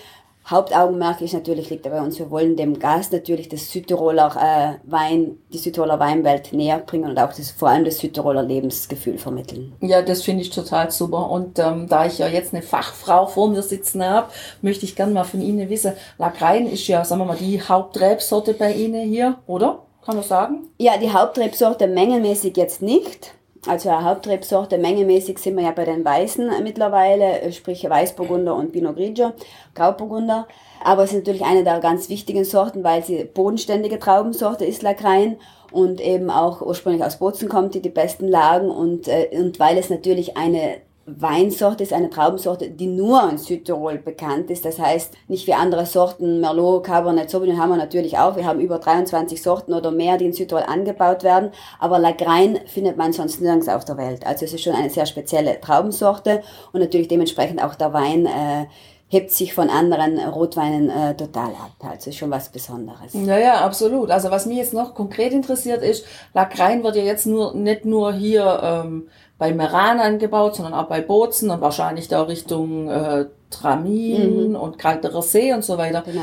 Hauptaugenmerk 0.50 1.20
ist 1.20 1.34
natürlich, 1.34 1.68
liegt 1.68 1.82
bei 1.82 2.00
uns, 2.00 2.18
wir 2.18 2.30
wollen 2.30 2.56
dem 2.56 2.78
Gast 2.78 3.12
natürlich 3.12 3.50
das 3.50 3.70
Südtiroler 3.70 4.32
äh, 4.40 4.90
Wein, 4.90 5.36
die 5.52 5.58
Südtiroler 5.58 6.00
Weinwelt 6.00 6.54
näher 6.54 6.78
bringen 6.78 7.10
und 7.10 7.18
auch 7.18 7.34
das, 7.34 7.50
vor 7.50 7.68
allem 7.68 7.84
das 7.84 7.98
Südtiroler 7.98 8.42
Lebensgefühl 8.42 9.18
vermitteln. 9.18 9.74
Ja, 9.80 10.00
das 10.00 10.22
finde 10.22 10.42
ich 10.42 10.50
total 10.50 10.90
super. 10.90 11.30
Und 11.30 11.58
ähm, 11.58 11.86
da 11.88 12.06
ich 12.06 12.18
ja 12.18 12.28
jetzt 12.28 12.54
eine 12.54 12.62
Fachfrau 12.62 13.26
vor 13.26 13.50
mir 13.50 13.62
sitzen 13.62 14.02
habe, 14.02 14.28
möchte 14.62 14.86
ich 14.86 14.96
gerne 14.96 15.12
mal 15.12 15.24
von 15.24 15.42
Ihnen 15.42 15.68
wissen, 15.68 15.92
Lagrein 16.16 16.66
ist 16.66 16.86
ja, 16.86 17.04
sagen 17.04 17.20
wir 17.20 17.26
mal, 17.26 17.36
die 17.36 17.60
Hauptrebsorte 17.60 18.54
bei 18.54 18.72
Ihnen 18.72 19.06
hier, 19.06 19.36
oder? 19.46 19.80
Kann 20.04 20.16
man 20.16 20.24
sagen? 20.24 20.68
Ja, 20.78 20.96
die 20.96 21.12
Hauptrebsorte 21.12 21.86
mengenmäßig 21.86 22.56
jetzt 22.56 22.80
nicht. 22.80 23.34
Also 23.66 23.88
eine 23.90 24.05
Hauptrebsorte, 24.05 24.78
mengemäßig 24.78 25.38
sind 25.38 25.56
wir 25.56 25.64
ja 25.64 25.72
bei 25.72 25.84
den 25.84 26.05
Weißen 26.05 26.62
mittlerweile, 26.62 27.52
sprich 27.52 27.88
Weißburgunder 27.88 28.55
und 28.55 28.72
Pinot 28.72 28.96
Grigio, 28.96 29.32
Grauburgunder. 29.75 30.46
Aber 30.82 31.02
es 31.02 31.10
ist 31.10 31.19
natürlich 31.19 31.44
eine 31.44 31.64
der 31.64 31.81
ganz 31.81 32.08
wichtigen 32.08 32.44
Sorten, 32.44 32.84
weil 32.84 33.05
sie 33.05 33.25
bodenständige 33.25 33.99
Traubensorte 33.99 34.64
ist, 34.64 34.82
Lagrein. 34.82 35.38
Und 35.70 36.00
eben 36.00 36.31
auch 36.31 36.62
ursprünglich 36.62 37.05
aus 37.05 37.19
Bozen 37.19 37.49
kommt, 37.50 37.75
die 37.75 37.82
die 37.82 37.90
besten 37.90 38.26
Lagen. 38.26 38.70
Und, 38.70 39.06
äh, 39.06 39.28
und 39.32 39.58
weil 39.58 39.76
es 39.76 39.90
natürlich 39.90 40.37
eine 40.37 40.76
Weinsorte 41.16 41.82
ist 41.82 41.93
eine 41.93 42.10
Traubensorte, 42.10 42.70
die 42.70 42.87
nur 42.87 43.28
in 43.31 43.38
Südtirol 43.38 43.99
bekannt 43.99 44.50
ist. 44.50 44.64
Das 44.64 44.78
heißt, 44.78 45.14
nicht 45.28 45.46
wie 45.46 45.55
andere 45.55 45.87
Sorten, 45.87 46.40
Merlot, 46.40 46.84
Cabernet 46.84 47.31
Sauvignon 47.31 47.58
haben 47.58 47.70
wir 47.70 47.76
natürlich 47.76 48.19
auch. 48.19 48.37
Wir 48.37 48.46
haben 48.46 48.60
über 48.60 48.78
23 48.78 49.43
Sorten 49.43 49.72
oder 49.72 49.90
mehr, 49.90 50.19
die 50.19 50.26
in 50.26 50.32
Südtirol 50.32 50.64
angebaut 50.64 51.22
werden. 51.22 51.50
Aber 51.78 51.99
Lagrein 51.99 52.60
findet 52.66 52.96
man 52.96 53.12
sonst 53.12 53.40
nirgends 53.40 53.69
auf 53.69 53.84
der 53.84 53.96
Welt. 53.96 54.26
Also 54.26 54.44
es 54.44 54.52
ist 54.52 54.62
schon 54.62 54.75
eine 54.75 54.90
sehr 54.90 55.06
spezielle 55.06 55.60
Traubensorte 55.60 56.43
und 56.72 56.81
natürlich 56.81 57.08
dementsprechend 57.08 57.62
auch 57.62 57.75
der 57.75 57.93
Wein 57.93 58.26
äh, 58.26 58.66
hebt 59.08 59.31
sich 59.31 59.55
von 59.55 59.70
anderen 59.70 60.19
Rotweinen 60.19 60.90
äh, 60.90 61.16
total 61.16 61.50
ab. 61.52 61.72
Also 61.81 62.10
ist 62.10 62.16
schon 62.16 62.31
was 62.31 62.50
Besonderes. 62.50 63.14
Ja, 63.14 63.38
ja, 63.38 63.55
absolut. 63.64 64.10
Also 64.10 64.31
was 64.31 64.44
mich 64.44 64.58
jetzt 64.58 64.75
noch 64.75 64.94
konkret 64.94 65.32
interessiert 65.32 65.82
ist, 65.82 66.05
Lagrein 66.34 66.84
wird 66.84 66.96
ja 66.96 67.02
jetzt 67.02 67.26
nur 67.26 67.55
nicht 67.55 67.87
nur 67.87 68.12
hier 68.12 68.60
ähm, 68.62 69.08
bei 69.38 69.55
Meran 69.55 70.00
angebaut, 70.00 70.56
sondern 70.56 70.75
auch 70.75 70.88
bei 70.88 71.00
Bozen 71.00 71.50
und 71.50 71.61
wahrscheinlich 71.61 72.08
da 72.08 72.23
Richtung 72.23 72.88
äh, 72.88 73.26
Tramin 73.50 74.50
mhm. 74.50 74.56
und 74.56 74.79
Kalterer 74.79 75.23
See 75.23 75.52
und 75.52 75.64
so 75.64 75.79
weiter. 75.79 76.02
Genau. 76.05 76.23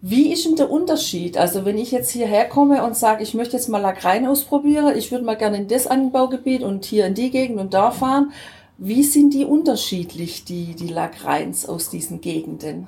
Wie 0.00 0.32
ist 0.32 0.44
denn 0.44 0.56
der 0.56 0.70
Unterschied? 0.70 1.36
Also 1.36 1.64
wenn 1.64 1.76
ich 1.76 1.90
jetzt 1.90 2.10
hierher 2.10 2.48
komme 2.48 2.84
und 2.84 2.96
sage, 2.96 3.22
ich 3.22 3.34
möchte 3.34 3.56
jetzt 3.56 3.68
mal 3.68 3.78
Lagrein 3.80 4.26
ausprobieren, 4.26 4.96
ich 4.96 5.10
würde 5.10 5.24
mal 5.24 5.36
gerne 5.36 5.56
in 5.56 5.68
das 5.68 5.88
Anbaugebiet 5.88 6.62
und 6.62 6.84
hier 6.84 7.06
in 7.06 7.14
die 7.14 7.30
Gegend 7.30 7.58
und 7.58 7.74
da 7.74 7.90
fahren. 7.90 8.32
Wie 8.80 9.02
sind 9.02 9.34
die 9.34 9.44
unterschiedlich, 9.44 10.44
die, 10.44 10.76
die 10.76 10.86
Lagreins 10.86 11.68
aus 11.68 11.90
diesen 11.90 12.20
Gegenden? 12.20 12.86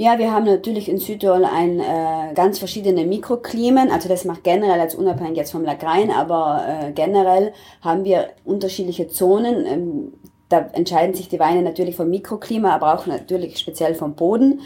Ja, 0.00 0.18
wir 0.18 0.32
haben 0.32 0.46
natürlich 0.46 0.88
in 0.88 0.96
Südtirol 0.96 1.44
ein 1.44 1.78
äh, 1.78 2.32
ganz 2.34 2.58
verschiedene 2.58 3.04
Mikroklimen. 3.04 3.90
Also 3.90 4.08
das 4.08 4.24
macht 4.24 4.44
generell 4.44 4.80
als 4.80 4.94
unabhängig 4.94 5.36
jetzt 5.36 5.52
vom 5.52 5.62
Lagrein, 5.62 6.10
aber 6.10 6.64
äh, 6.66 6.92
generell 6.92 7.52
haben 7.82 8.04
wir 8.04 8.30
unterschiedliche 8.46 9.08
Zonen. 9.08 9.66
Ähm, 9.66 10.12
da 10.48 10.60
entscheiden 10.72 11.14
sich 11.14 11.28
die 11.28 11.38
Weine 11.38 11.60
natürlich 11.60 11.96
vom 11.96 12.08
Mikroklima, 12.08 12.74
aber 12.74 12.94
auch 12.94 13.04
natürlich 13.04 13.58
speziell 13.58 13.94
vom 13.94 14.14
Boden. 14.14 14.60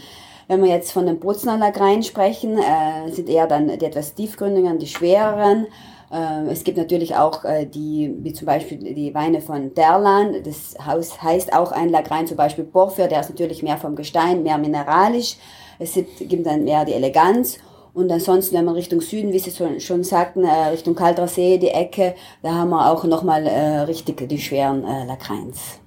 Wenn 0.47 0.63
wir 0.63 0.69
jetzt 0.69 0.93
von 0.93 1.05
den 1.05 1.19
Bozner 1.19 1.57
Lagrein 1.57 2.03
sprechen, 2.03 2.57
äh, 2.57 3.11
sind 3.11 3.27
eher 3.27 3.47
dann 3.47 3.67
die 3.67 3.85
etwas 3.85 4.13
tiefgründigeren, 4.13 4.79
die 4.79 4.87
schwereren. 4.87 5.67
Äh, 6.15 6.49
es 6.49 6.63
gibt 6.63 6.77
natürlich 6.77 7.15
auch 7.15 7.43
äh, 7.43 7.65
die, 7.65 8.15
wie 8.19 8.31
zum 8.31 8.45
Beispiel 8.45 8.77
die 8.77 9.13
Weine 9.13 9.41
von 9.41 9.73
Derlan. 9.73 10.43
Das 10.43 10.75
Haus 10.85 11.21
heißt 11.21 11.53
auch 11.53 11.71
ein 11.71 11.89
Lagrein, 11.89 12.27
zum 12.27 12.37
Beispiel 12.37 12.63
Porphyr, 12.63 13.07
der 13.07 13.19
ist 13.19 13.29
natürlich 13.29 13.61
mehr 13.63 13.77
vom 13.77 13.95
Gestein, 13.95 14.43
mehr 14.43 14.57
mineralisch. 14.57 15.35
Es 15.77 15.93
gibt 15.93 16.45
dann 16.45 16.63
mehr 16.63 16.85
die 16.85 16.93
Eleganz. 16.93 17.57
Und 17.93 18.11
ansonsten, 18.11 18.55
wenn 18.55 18.65
man 18.65 18.75
Richtung 18.75 19.01
Süden, 19.01 19.33
wie 19.33 19.39
Sie 19.39 19.51
schon 19.79 20.03
sagten, 20.03 20.43
äh, 20.43 20.67
Richtung 20.67 20.95
Kalter 20.95 21.27
See, 21.27 21.57
die 21.57 21.69
Ecke, 21.69 22.15
da 22.41 22.53
haben 22.53 22.69
wir 22.69 22.91
auch 22.91 23.03
nochmal 23.03 23.47
richtig 23.87 24.27
die 24.27 24.39
schweren 24.39 24.83
Lagreins. 24.83 25.79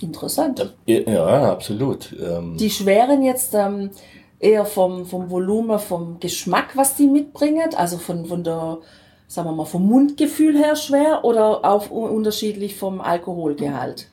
Interessant. 0.00 0.74
Ja, 0.86 1.52
absolut. 1.52 2.14
Ähm 2.20 2.56
die 2.56 2.70
schweren 2.70 3.22
jetzt 3.22 3.54
ähm, 3.54 3.90
eher 4.40 4.64
vom, 4.64 5.06
vom 5.06 5.30
Volumen, 5.30 5.78
vom 5.78 6.18
Geschmack, 6.18 6.76
was 6.76 6.96
die 6.96 7.06
mitbringen, 7.06 7.70
also 7.76 7.98
von, 7.98 8.26
von 8.26 8.42
der 8.42 8.78
sagen 9.32 9.48
wir 9.48 9.52
mal, 9.52 9.64
vom 9.64 9.86
Mundgefühl 9.86 10.58
her 10.58 10.76
schwer 10.76 11.24
oder 11.24 11.64
auch 11.64 11.90
unterschiedlich 11.90 12.76
vom 12.76 13.00
Alkoholgehalt? 13.00 14.08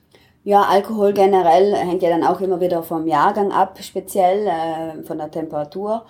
Ja, 0.45 0.61
Alkohol 0.61 1.11
generell 1.11 1.75
hängt 1.75 2.01
ja 2.01 2.09
dann 2.09 2.23
auch 2.23 2.39
immer 2.39 2.61
wieder 2.61 2.83
vom 2.83 3.05
Jahrgang 3.05 3.51
ab, 3.51 3.77
speziell 3.81 4.47
äh, 4.47 5.03
von 5.03 5.17
der 5.17 5.29
Temperatur. 5.29 6.05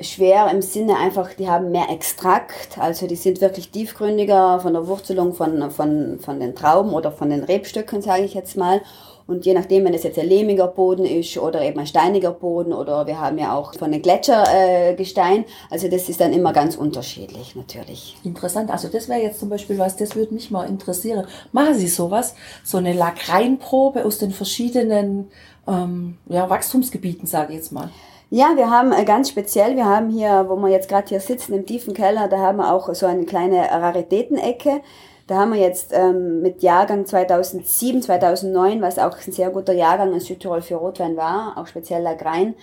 Schwer 0.00 0.50
im 0.50 0.60
Sinne 0.60 0.96
einfach, 0.96 1.34
die 1.34 1.48
haben 1.48 1.70
mehr 1.70 1.88
Extrakt, 1.88 2.78
also 2.78 3.06
die 3.06 3.16
sind 3.16 3.40
wirklich 3.40 3.70
tiefgründiger 3.70 4.58
von 4.58 4.72
der 4.72 4.88
Wurzelung 4.88 5.34
von, 5.34 5.70
von, 5.70 6.18
von 6.18 6.40
den 6.40 6.56
Trauben 6.56 6.94
oder 6.94 7.12
von 7.12 7.30
den 7.30 7.44
Rebstöcken, 7.44 8.02
sage 8.02 8.24
ich 8.24 8.34
jetzt 8.34 8.56
mal. 8.56 8.80
Und 9.28 9.44
je 9.44 9.52
nachdem, 9.52 9.84
wenn 9.84 9.92
es 9.92 10.04
jetzt 10.04 10.18
ein 10.18 10.26
lehmiger 10.26 10.66
Boden 10.66 11.04
ist 11.04 11.36
oder 11.36 11.60
eben 11.60 11.78
ein 11.78 11.86
steiniger 11.86 12.30
Boden 12.30 12.72
oder 12.72 13.06
wir 13.06 13.20
haben 13.20 13.36
ja 13.36 13.54
auch 13.54 13.74
von 13.74 13.92
einem 13.92 14.00
Gletschergestein, 14.00 15.42
äh, 15.42 15.46
also 15.68 15.86
das 15.88 16.08
ist 16.08 16.22
dann 16.22 16.32
immer 16.32 16.54
ganz 16.54 16.76
unterschiedlich 16.76 17.54
natürlich. 17.54 18.16
Interessant, 18.24 18.70
also 18.70 18.88
das 18.88 19.06
wäre 19.06 19.20
jetzt 19.20 19.38
zum 19.38 19.50
Beispiel 19.50 19.78
was, 19.78 19.96
das 19.96 20.16
würde 20.16 20.32
mich 20.32 20.50
mal 20.50 20.66
interessieren. 20.66 21.26
Machen 21.52 21.74
Sie 21.74 21.88
sowas, 21.88 22.34
so 22.64 22.78
eine 22.78 22.94
Lackreinprobe 22.94 24.06
aus 24.06 24.16
den 24.16 24.30
verschiedenen 24.30 25.28
ähm, 25.66 26.16
ja, 26.30 26.48
Wachstumsgebieten, 26.48 27.26
sage 27.26 27.52
ich 27.52 27.58
jetzt 27.58 27.70
mal. 27.70 27.90
Ja, 28.30 28.52
wir 28.56 28.70
haben 28.70 28.92
äh, 28.92 29.04
ganz 29.04 29.28
speziell, 29.28 29.76
wir 29.76 29.84
haben 29.84 30.08
hier, 30.08 30.46
wo 30.48 30.56
wir 30.56 30.70
jetzt 30.70 30.88
gerade 30.88 31.06
hier 31.06 31.20
sitzen, 31.20 31.52
im 31.52 31.66
tiefen 31.66 31.92
Keller, 31.92 32.28
da 32.28 32.38
haben 32.38 32.56
wir 32.56 32.72
auch 32.72 32.94
so 32.94 33.04
eine 33.04 33.26
kleine 33.26 33.70
Raritätenecke. 33.70 34.80
Da 35.28 35.36
haben 35.36 35.52
wir 35.52 35.60
jetzt 35.60 35.92
ähm, 35.92 36.40
mit 36.40 36.62
Jahrgang 36.62 37.04
2007, 37.04 38.00
2009, 38.00 38.80
was 38.80 38.98
auch 38.98 39.14
ein 39.14 39.32
sehr 39.32 39.50
guter 39.50 39.74
Jahrgang 39.74 40.14
in 40.14 40.20
Südtirol 40.20 40.62
für 40.62 40.76
Rotwein 40.76 41.18
war, 41.18 41.58
auch 41.58 41.66
speziell 41.66 42.02
Lagrein, 42.02 42.54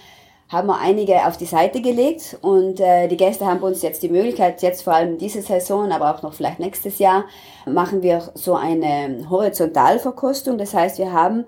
haben 0.49 0.67
wir 0.67 0.79
einige 0.79 1.27
auf 1.27 1.37
die 1.37 1.45
Seite 1.45 1.79
gelegt 1.79 2.39
und 2.41 2.79
äh, 2.79 3.07
die 3.07 3.17
Gäste 3.17 3.45
haben 3.45 3.59
uns 3.59 3.83
jetzt 3.83 4.01
die 4.01 4.09
Möglichkeit, 4.09 4.63
jetzt 4.63 4.81
vor 4.81 4.93
allem 4.93 5.19
diese 5.19 5.43
Saison, 5.43 5.91
aber 5.91 6.15
auch 6.15 6.23
noch 6.23 6.33
vielleicht 6.33 6.59
nächstes 6.59 6.97
Jahr, 6.97 7.25
machen 7.67 8.01
wir 8.01 8.31
so 8.33 8.55
eine 8.55 9.27
Horizontalverkostung. 9.29 10.57
Das 10.57 10.73
heißt, 10.73 10.97
wir 10.97 11.13
haben 11.13 11.45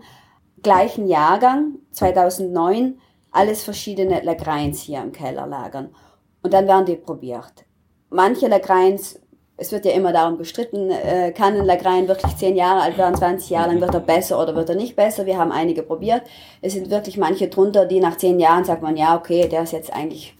gleichen 0.61 1.07
Jahrgang 1.07 1.79
2009 1.93 2.99
alles 3.31 3.63
verschiedene 3.63 4.21
Lagreins 4.21 4.81
hier 4.81 5.01
im 5.01 5.13
Keller 5.13 5.47
lagern 5.47 5.95
und 6.43 6.53
dann 6.53 6.67
werden 6.67 6.85
die 6.85 6.95
probiert. 6.95 7.65
Manche 8.11 8.47
Lagreins 8.47 9.19
es 9.57 9.71
wird 9.71 9.85
ja 9.85 9.91
immer 9.91 10.13
darum 10.13 10.37
gestritten, 10.37 10.91
äh, 10.91 11.31
kann 11.31 11.55
ein 11.55 11.65
Lagrein 11.65 12.07
wirklich 12.07 12.35
zehn 12.37 12.55
Jahre 12.55 12.81
alt 12.81 12.97
werden, 12.97 13.15
20 13.15 13.49
Jahre 13.49 13.69
lang 13.69 13.81
wird 13.81 13.93
er 13.93 13.99
besser 13.99 14.41
oder 14.41 14.55
wird 14.55 14.69
er 14.69 14.75
nicht 14.75 14.95
besser. 14.95 15.25
Wir 15.25 15.37
haben 15.37 15.51
einige 15.51 15.81
probiert. 15.81 16.21
Es 16.61 16.73
sind 16.73 16.91
wirklich 16.91 17.17
manche 17.17 17.47
drunter, 17.47 17.85
die 17.85 17.99
nach 17.99 18.17
zehn 18.17 18.39
Jahren 18.39 18.63
sagt 18.63 18.83
man, 18.83 18.95
ja, 18.95 19.17
okay, 19.17 19.47
der 19.47 19.63
ist 19.63 19.73
jetzt 19.73 19.91
eigentlich 19.91 20.35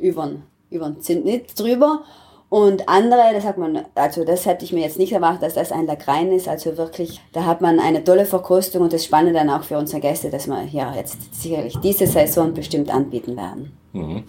über 0.00 0.30
den 0.70 1.00
Zenit 1.00 1.58
drüber. 1.58 2.04
Und 2.48 2.88
andere, 2.88 3.20
da 3.32 3.40
sagt 3.40 3.58
man, 3.58 3.84
also 3.94 4.24
das 4.24 4.46
hätte 4.46 4.64
ich 4.64 4.72
mir 4.72 4.82
jetzt 4.82 4.98
nicht 4.98 5.12
erwartet, 5.12 5.42
dass 5.42 5.54
das 5.54 5.72
ein 5.72 5.86
Lagrein 5.86 6.30
ist. 6.32 6.46
Also 6.46 6.76
wirklich, 6.78 7.20
da 7.32 7.44
hat 7.44 7.60
man 7.60 7.80
eine 7.80 8.04
tolle 8.04 8.26
Verkostung 8.26 8.82
und 8.82 8.92
das 8.92 9.04
Spannende 9.04 9.34
dann 9.34 9.50
auch 9.50 9.64
für 9.64 9.76
unsere 9.76 10.00
Gäste, 10.00 10.30
dass 10.30 10.46
wir 10.46 10.62
ja 10.70 10.94
jetzt 10.94 11.34
sicherlich 11.34 11.76
diese 11.82 12.06
Saison 12.06 12.54
bestimmt 12.54 12.94
anbieten 12.94 13.36
werden. 13.36 13.72
Mhm. 13.92 14.24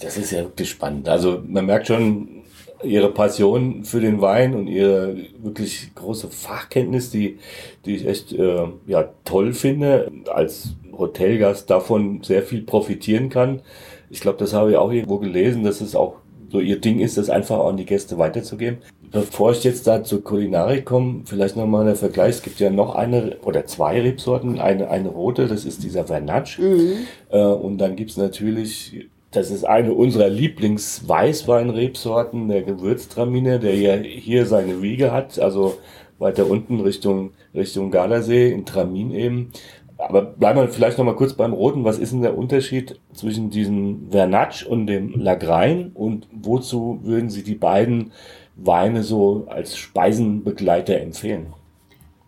Das 0.00 0.16
ist 0.16 0.30
ja 0.30 0.42
wirklich 0.42 0.70
spannend. 0.70 1.08
Also 1.08 1.42
man 1.44 1.66
merkt 1.66 1.88
schon, 1.88 2.35
ihre 2.82 3.10
Passion 3.10 3.84
für 3.84 4.00
den 4.00 4.20
Wein 4.20 4.54
und 4.54 4.66
ihre 4.66 5.16
wirklich 5.42 5.94
große 5.94 6.28
Fachkenntnis, 6.28 7.10
die, 7.10 7.38
die 7.84 7.96
ich 7.96 8.06
echt 8.06 8.32
äh, 8.32 8.66
ja, 8.86 9.08
toll 9.24 9.52
finde, 9.52 10.10
als 10.32 10.74
Hotelgast 10.96 11.70
davon 11.70 12.22
sehr 12.22 12.42
viel 12.42 12.62
profitieren 12.62 13.28
kann. 13.28 13.62
Ich 14.10 14.20
glaube, 14.20 14.38
das 14.38 14.52
habe 14.52 14.70
ich 14.70 14.76
auch 14.76 14.92
irgendwo 14.92 15.18
gelesen, 15.18 15.64
dass 15.64 15.80
es 15.80 15.94
auch 15.94 16.16
so 16.48 16.60
ihr 16.60 16.80
Ding 16.80 17.00
ist, 17.00 17.18
das 17.18 17.28
einfach 17.28 17.60
an 17.64 17.76
die 17.76 17.86
Gäste 17.86 18.18
weiterzugeben. 18.18 18.78
Bevor 19.10 19.52
ich 19.52 19.64
jetzt 19.64 19.86
da 19.86 20.04
zur 20.04 20.22
Kulinarik 20.22 20.84
komme, 20.84 21.22
vielleicht 21.24 21.56
nochmal 21.56 21.84
der 21.84 21.96
Vergleich. 21.96 22.36
Es 22.36 22.42
gibt 22.42 22.60
ja 22.60 22.70
noch 22.70 22.94
eine 22.94 23.36
oder 23.44 23.66
zwei 23.66 24.00
Rebsorten. 24.00 24.58
Eine, 24.58 24.90
eine 24.90 25.08
rote, 25.08 25.46
das 25.46 25.64
ist 25.64 25.82
dieser 25.82 26.04
Vernatsch. 26.04 26.58
Mhm. 26.58 27.06
Äh, 27.30 27.38
und 27.38 27.78
dann 27.78 27.96
gibt's 27.96 28.16
natürlich 28.16 29.08
das 29.36 29.50
ist 29.50 29.64
eine 29.64 29.92
unserer 29.92 30.30
Lieblings-Weißwein-Rebsorten, 30.30 32.48
der 32.48 32.62
Gewürztraminer, 32.62 33.58
der 33.58 33.74
ja 33.74 33.96
hier 33.96 34.46
seine 34.46 34.80
Wiege 34.80 35.12
hat, 35.12 35.38
also 35.38 35.76
weiter 36.18 36.48
unten 36.48 36.80
Richtung, 36.80 37.32
Richtung 37.54 37.90
Gardasee, 37.90 38.50
in 38.50 38.64
Tramin 38.64 39.10
eben. 39.10 39.52
Aber 39.98 40.22
bleiben 40.22 40.58
wir 40.58 40.68
vielleicht 40.68 40.96
noch 40.96 41.04
mal 41.04 41.16
kurz 41.16 41.34
beim 41.34 41.52
Roten. 41.52 41.84
Was 41.84 41.98
ist 41.98 42.12
denn 42.12 42.22
der 42.22 42.38
Unterschied 42.38 42.98
zwischen 43.12 43.50
diesem 43.50 44.10
Vernatsch 44.10 44.64
und 44.64 44.86
dem 44.86 45.20
Lagrein? 45.20 45.90
Und 45.92 46.26
wozu 46.32 47.00
würden 47.02 47.28
Sie 47.28 47.42
die 47.42 47.54
beiden 47.54 48.12
Weine 48.56 49.02
so 49.02 49.44
als 49.48 49.76
Speisenbegleiter 49.76 50.98
empfehlen? 50.98 51.52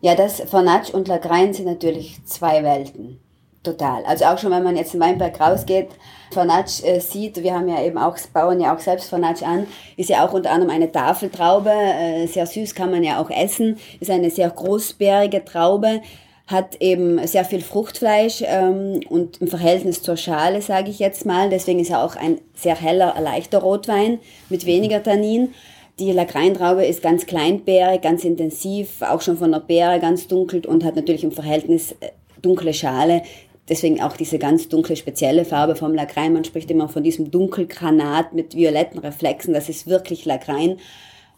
Ja, 0.01 0.15
das 0.15 0.41
Vernatsch 0.41 0.91
und 0.91 1.09
Lagrein 1.09 1.55
sind 1.55 1.67
natürlich 1.67 2.23
zwei 2.25 2.63
Welten. 2.63 3.19
Total. 3.63 4.05
Also 4.05 4.25
auch 4.27 4.39
schon, 4.39 4.53
wenn 4.53 4.63
man 4.63 4.77
jetzt 4.77 4.95
in 4.95 5.01
Weinberg 5.01 5.39
rausgeht, 5.41 5.89
Vernatsch 6.31 6.83
äh, 6.85 7.01
sieht, 7.01 7.43
wir 7.43 7.55
haben 7.55 7.69
ja 7.69 7.83
eben 7.83 7.99
auch, 7.99 8.17
bauen 8.33 8.61
ja 8.61 8.75
auch 8.75 8.79
selbst 8.79 9.09
Vernatsch 9.09 9.43
an, 9.43 9.67
ist 9.97 10.11
ja 10.11 10.27
auch 10.27 10.33
unter 10.33 10.51
anderem 10.51 10.73
eine 10.73 10.93
Tafeltraube, 10.93 11.71
äh, 11.71 12.27
sehr 12.27 12.47
süß 12.47 12.75
kann 12.75 12.91
man 12.91 13.03
ja 13.03 13.21
auch 13.21 13.31
essen, 13.31 13.79
ist 13.99 14.11
eine 14.11 14.31
sehr 14.31 14.49
großbärige 14.49 15.45
Traube, 15.45 16.03
hat 16.47 16.81
eben 16.81 17.27
sehr 17.27 17.45
viel 17.45 17.61
Fruchtfleisch 17.61 18.43
ähm, 18.47 19.01
und 19.09 19.41
im 19.41 19.49
Verhältnis 19.49 20.03
zur 20.03 20.17
Schale, 20.17 20.63
sage 20.63 20.91
ich 20.91 20.99
jetzt 20.99 21.27
mal, 21.27 21.51
deswegen 21.51 21.81
ist 21.81 21.91
er 21.91 22.05
auch 22.05 22.17
ein 22.17 22.41
sehr 22.55 22.75
heller, 22.75 23.15
leichter 23.21 23.59
Rotwein 23.59 24.19
mit 24.49 24.67
weniger 24.67 25.03
Tannin. 25.03 25.53
Die 25.99 26.13
Lagreintraube 26.13 26.87
ist 26.87 27.03
ganz 27.03 27.27
kleinbärig, 27.27 28.01
ganz 28.01 28.25
intensiv, 28.25 29.03
auch 29.03 29.21
schon 29.21 29.37
von 29.37 29.51
der 29.51 29.61
Beere 29.61 29.99
ganz 29.99 30.29
dunkel 30.29 30.65
und 30.65 30.85
hat 30.85 30.97
natürlich 30.97 31.25
im 31.25 31.33
Verhältnis 31.33 31.93
äh, 31.93 32.11
dunkle 32.41 32.73
Schale, 32.73 33.23
Deswegen 33.69 34.01
auch 34.01 34.17
diese 34.17 34.39
ganz 34.39 34.69
dunkle, 34.69 34.97
spezielle 34.97 35.45
Farbe 35.45 35.77
vom 35.77 35.95
Lagrein. 35.95 36.33
Man 36.33 36.45
spricht 36.45 36.71
immer 36.71 36.89
von 36.89 37.03
diesem 37.03 37.31
Dunkelgranat 37.31 38.33
mit 38.33 38.55
violetten 38.55 38.99
Reflexen. 39.01 39.53
Das 39.53 39.69
ist 39.69 39.87
wirklich 39.87 40.25
Lagrein. 40.25 40.79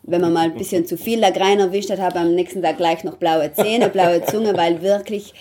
Wenn 0.02 0.20
man 0.20 0.32
mal 0.32 0.44
ein 0.44 0.54
bisschen 0.54 0.86
zu 0.86 0.96
viel 0.96 1.18
Lagrein 1.18 1.60
erwischt 1.60 1.90
hat, 1.90 2.00
hat 2.00 2.14
man 2.14 2.28
am 2.28 2.34
nächsten 2.34 2.62
Tag 2.62 2.78
gleich 2.78 3.04
noch 3.04 3.16
blaue 3.16 3.52
Zähne, 3.52 3.88
blaue 3.90 4.24
Zunge, 4.24 4.56
weil 4.56 4.80
wirklich 4.80 5.34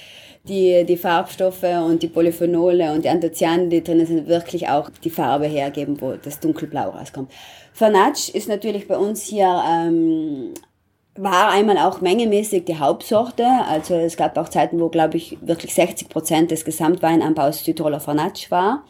die, 0.47 0.83
die 0.85 0.97
Farbstoffe 0.97 1.63
und 1.63 2.01
die 2.01 2.07
Polyphenole 2.07 2.91
und 2.91 3.05
die 3.05 3.09
Anthocyanen, 3.09 3.69
die 3.69 3.83
drin 3.83 4.05
sind, 4.05 4.27
wirklich 4.27 4.67
auch 4.67 4.89
die 5.03 5.09
Farbe 5.09 5.45
hergeben, 5.45 6.01
wo 6.01 6.13
das 6.13 6.39
dunkelblau 6.39 6.89
rauskommt. 6.89 7.31
Fernatsch 7.73 8.29
ist 8.29 8.49
natürlich 8.49 8.87
bei 8.87 8.97
uns 8.97 9.23
hier 9.23 9.63
ähm, 9.69 10.53
war 11.15 11.49
einmal 11.49 11.77
auch 11.77 12.01
mengemäßig 12.01 12.65
die 12.65 12.77
Hauptsorte. 12.77 13.45
Also 13.67 13.95
es 13.95 14.15
gab 14.15 14.37
auch 14.37 14.49
Zeiten, 14.49 14.79
wo, 14.79 14.89
glaube 14.89 15.17
ich, 15.17 15.37
wirklich 15.41 15.73
60 15.73 16.09
Prozent 16.09 16.51
des 16.51 16.65
Gesamtweinanbaus 16.65 17.63
Südtiroler 17.63 17.99
Vernatsch 17.99 18.49
war. 18.51 18.83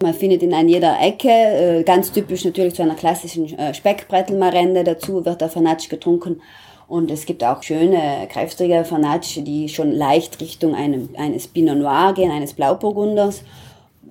Man 0.00 0.14
findet 0.14 0.42
ihn 0.42 0.54
an 0.54 0.68
jeder 0.68 1.00
Ecke, 1.00 1.28
äh, 1.28 1.82
ganz 1.84 2.10
typisch 2.10 2.44
natürlich 2.44 2.74
zu 2.74 2.82
einer 2.82 2.94
klassischen 2.94 3.56
äh, 3.58 3.72
Speckbrettelmarende. 3.72 4.84
Dazu 4.84 5.24
wird 5.24 5.40
der 5.40 5.48
Vernatsch 5.48 5.88
getrunken. 5.88 6.40
Und 6.88 7.10
es 7.10 7.24
gibt 7.24 7.42
auch 7.42 7.62
schöne, 7.62 8.26
kräftige 8.28 8.84
Vernatsch, 8.84 9.38
die 9.42 9.68
schon 9.68 9.92
leicht 9.92 10.40
Richtung 10.40 10.74
einem, 10.74 11.08
eines 11.16 11.46
Pinot 11.46 11.78
Noir 11.78 12.12
gehen, 12.14 12.30
eines 12.30 12.52
Blauburgunders 12.52 13.42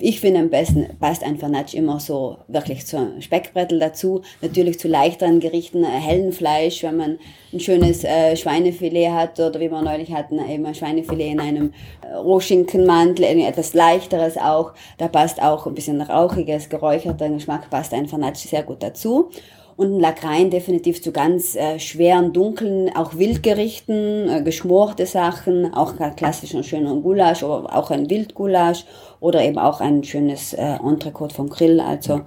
ich 0.04 0.20
finde 0.20 0.40
am 0.40 0.50
besten 0.50 0.88
passt 0.98 1.22
ein 1.22 1.38
Vernatsch 1.38 1.74
immer 1.74 2.00
so 2.00 2.38
wirklich 2.48 2.84
zur 2.86 3.12
Speckbrettel 3.20 3.78
dazu. 3.78 4.22
Natürlich 4.40 4.80
zu 4.80 4.88
leichteren 4.88 5.38
Gerichten, 5.38 5.84
äh, 5.84 5.86
hellen 5.86 6.32
Fleisch, 6.32 6.82
wenn 6.82 6.96
man 6.96 7.18
ein 7.52 7.60
schönes 7.60 8.02
äh, 8.02 8.36
Schweinefilet 8.36 9.10
hat 9.10 9.38
oder 9.38 9.60
wie 9.60 9.70
wir 9.70 9.80
neulich 9.80 10.12
hatten, 10.12 10.40
eben 10.40 10.66
ein 10.66 10.74
Schweinefilet 10.74 11.30
in 11.30 11.40
einem 11.40 11.72
äh, 12.00 12.14
Rohschinkenmantel, 12.14 13.24
etwas 13.24 13.74
leichteres 13.74 14.36
auch. 14.36 14.72
Da 14.98 15.06
passt 15.06 15.40
auch 15.40 15.68
ein 15.68 15.74
bisschen 15.74 16.00
rauchiges, 16.00 16.68
geräucherter 16.68 17.28
Geschmack, 17.28 17.70
passt 17.70 17.94
ein 17.94 18.08
Vernatsch 18.08 18.48
sehr 18.48 18.64
gut 18.64 18.82
dazu 18.82 19.30
und 19.76 19.94
ein 19.94 20.00
Lagrein 20.00 20.50
definitiv 20.50 21.02
zu 21.02 21.12
ganz 21.12 21.54
äh, 21.54 21.78
schweren, 21.78 22.32
dunklen, 22.32 22.94
auch 22.94 23.16
Wildgerichten, 23.16 24.28
äh, 24.28 24.42
geschmorte 24.42 25.06
Sachen, 25.06 25.72
auch 25.74 25.94
klassischen 26.16 26.64
schönen 26.64 27.02
Gulasch 27.02 27.42
oder 27.42 27.76
auch 27.76 27.90
ein 27.90 28.08
Wildgulasch 28.10 28.84
oder 29.20 29.42
eben 29.42 29.58
auch 29.58 29.80
ein 29.80 30.04
schönes 30.04 30.52
äh, 30.52 30.76
Entrecote 30.82 31.34
vom 31.34 31.48
Grill, 31.48 31.80
also 31.80 32.22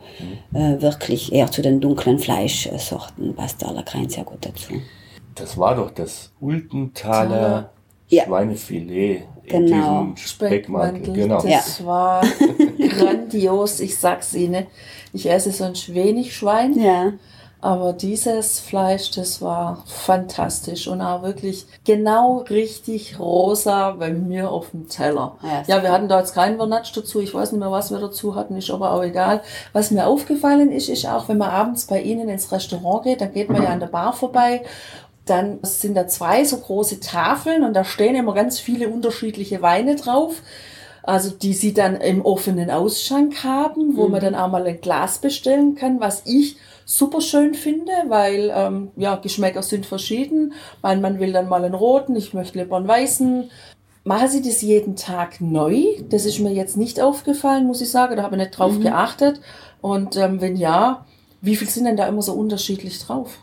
äh, 0.54 0.82
wirklich 0.82 1.34
eher 1.34 1.52
zu 1.52 1.62
den 1.62 1.82
dunklen 1.82 2.20
Fleischsorten 2.20 3.36
passt 3.36 3.62
der 3.62 3.72
Lagrein 3.74 4.10
sehr 4.10 4.24
gut 4.24 4.46
dazu. 4.46 4.74
Das 5.36 5.58
war 5.58 5.76
doch 5.76 5.92
das 5.92 6.32
Ultenthaler 6.40 7.72
ja. 8.08 8.24
Schweinefilet 8.24 9.24
genau. 9.48 9.58
in 9.58 9.66
diesem 9.66 10.18
Speckmantel. 10.18 11.14
Genau. 11.14 11.42
Das 11.42 11.80
ja. 11.80 11.86
war 11.86 12.24
grandios, 12.98 13.80
ich 13.80 13.98
sag's 13.98 14.34
Ihnen. 14.34 14.68
Ich 15.14 15.30
esse 15.30 15.52
sonst 15.52 15.94
wenig 15.94 16.36
Schwein. 16.36 16.80
Ja. 16.80 17.14
Aber 17.66 17.94
dieses 17.94 18.60
Fleisch, 18.60 19.10
das 19.10 19.42
war 19.42 19.82
fantastisch 19.88 20.88
und 20.88 21.02
auch 21.02 21.24
wirklich 21.24 21.66
genau 21.84 22.46
richtig 22.48 23.18
rosa 23.18 23.96
bei 23.98 24.12
mir 24.12 24.52
auf 24.52 24.70
dem 24.70 24.88
Teller. 24.88 25.36
Ja, 25.42 25.64
ja 25.66 25.82
wir 25.82 25.92
hatten 25.92 26.08
da 26.08 26.20
jetzt 26.20 26.36
keinen 26.36 26.58
Vernatsch 26.58 26.96
dazu. 26.96 27.22
Ich 27.22 27.34
weiß 27.34 27.54
nicht 27.54 27.60
mehr, 27.60 27.72
was 27.72 27.90
wir 27.90 27.98
dazu 27.98 28.36
hatten, 28.36 28.56
ist 28.56 28.70
aber 28.70 28.92
auch 28.92 29.02
egal. 29.02 29.42
Was 29.74 29.90
mir 29.90 30.06
aufgefallen 30.06 30.72
ist, 30.72 30.90
ist 30.90 31.08
auch, 31.08 31.28
wenn 31.28 31.40
man 31.40 31.50
abends 31.50 31.86
bei 31.86 32.00
Ihnen 32.04 32.30
ins 32.30 32.52
Restaurant 32.52 33.02
geht, 33.02 33.22
dann 33.22 33.34
geht 33.34 33.50
man 33.50 33.64
ja 33.64 33.70
an 33.70 33.80
der 33.80 33.88
Bar 33.88 34.14
vorbei 34.14 34.62
dann 35.26 35.58
sind 35.64 35.96
da 35.96 36.06
zwei 36.06 36.46
so 36.46 36.58
große 36.58 37.00
Tafeln 37.00 37.64
und 37.64 37.74
da 37.74 37.84
stehen 37.84 38.14
immer 38.14 38.36
ganz 38.36 38.60
viele 38.60 38.90
unterschiedliche 38.90 39.64
Weine 39.64 39.96
drauf. 39.96 40.44
Also 41.02 41.32
die 41.32 41.54
sie 41.54 41.74
dann 41.74 41.96
im 41.96 42.24
offenen 42.24 42.70
Ausschank 42.70 43.44
haben, 43.44 43.98
wo 43.98 44.06
mhm. 44.06 44.12
man 44.12 44.22
dann 44.22 44.36
auch 44.36 44.52
mal 44.52 44.68
ein 44.68 44.82
Glas 44.82 45.18
bestellen 45.18 45.74
kann, 45.74 46.00
was 46.00 46.22
ich 46.26 46.58
super 46.86 47.20
schön 47.20 47.56
finde, 47.56 47.92
weil 48.08 48.54
ähm, 48.56 48.92
ja, 48.96 49.16
Geschmäcker 49.16 49.64
sind 49.64 49.86
verschieden. 49.86 50.54
Mein 50.82 51.02
Mann 51.02 51.20
will 51.20 51.34
dann 51.34 51.50
mal 51.50 51.66
einen 51.66 51.74
roten, 51.74 52.16
ich 52.16 52.34
möchte 52.34 52.60
lieber 52.60 52.78
einen 52.78 52.88
weißen. 52.88 53.50
Machen 54.04 54.28
Sie 54.30 54.44
das 54.44 54.62
jeden 54.62 54.96
Tag 54.96 55.42
neu? 55.42 55.84
Das 56.10 56.26
ist 56.26 56.40
mir 56.40 56.54
jetzt 56.54 56.78
nicht 56.78 57.02
aufgefallen, 57.02 57.66
muss 57.66 57.82
ich 57.82 57.90
sagen. 57.90 58.16
Da 58.16 58.24
habe 58.24 58.36
ich 58.36 58.40
nicht 58.40 58.58
drauf 58.58 58.74
mhm. 58.74 58.82
geachtet. 58.82 59.42
Und 59.82 60.16
ähm, 60.16 60.42
wenn 60.42 60.56
ja, 60.56 61.06
wie 61.42 61.56
viel 61.56 61.68
sind 61.68 61.86
denn 61.86 61.98
da 61.98 62.08
immer 62.08 62.22
so 62.22 62.34
unterschiedlich 62.34 63.00
drauf? 63.00 63.40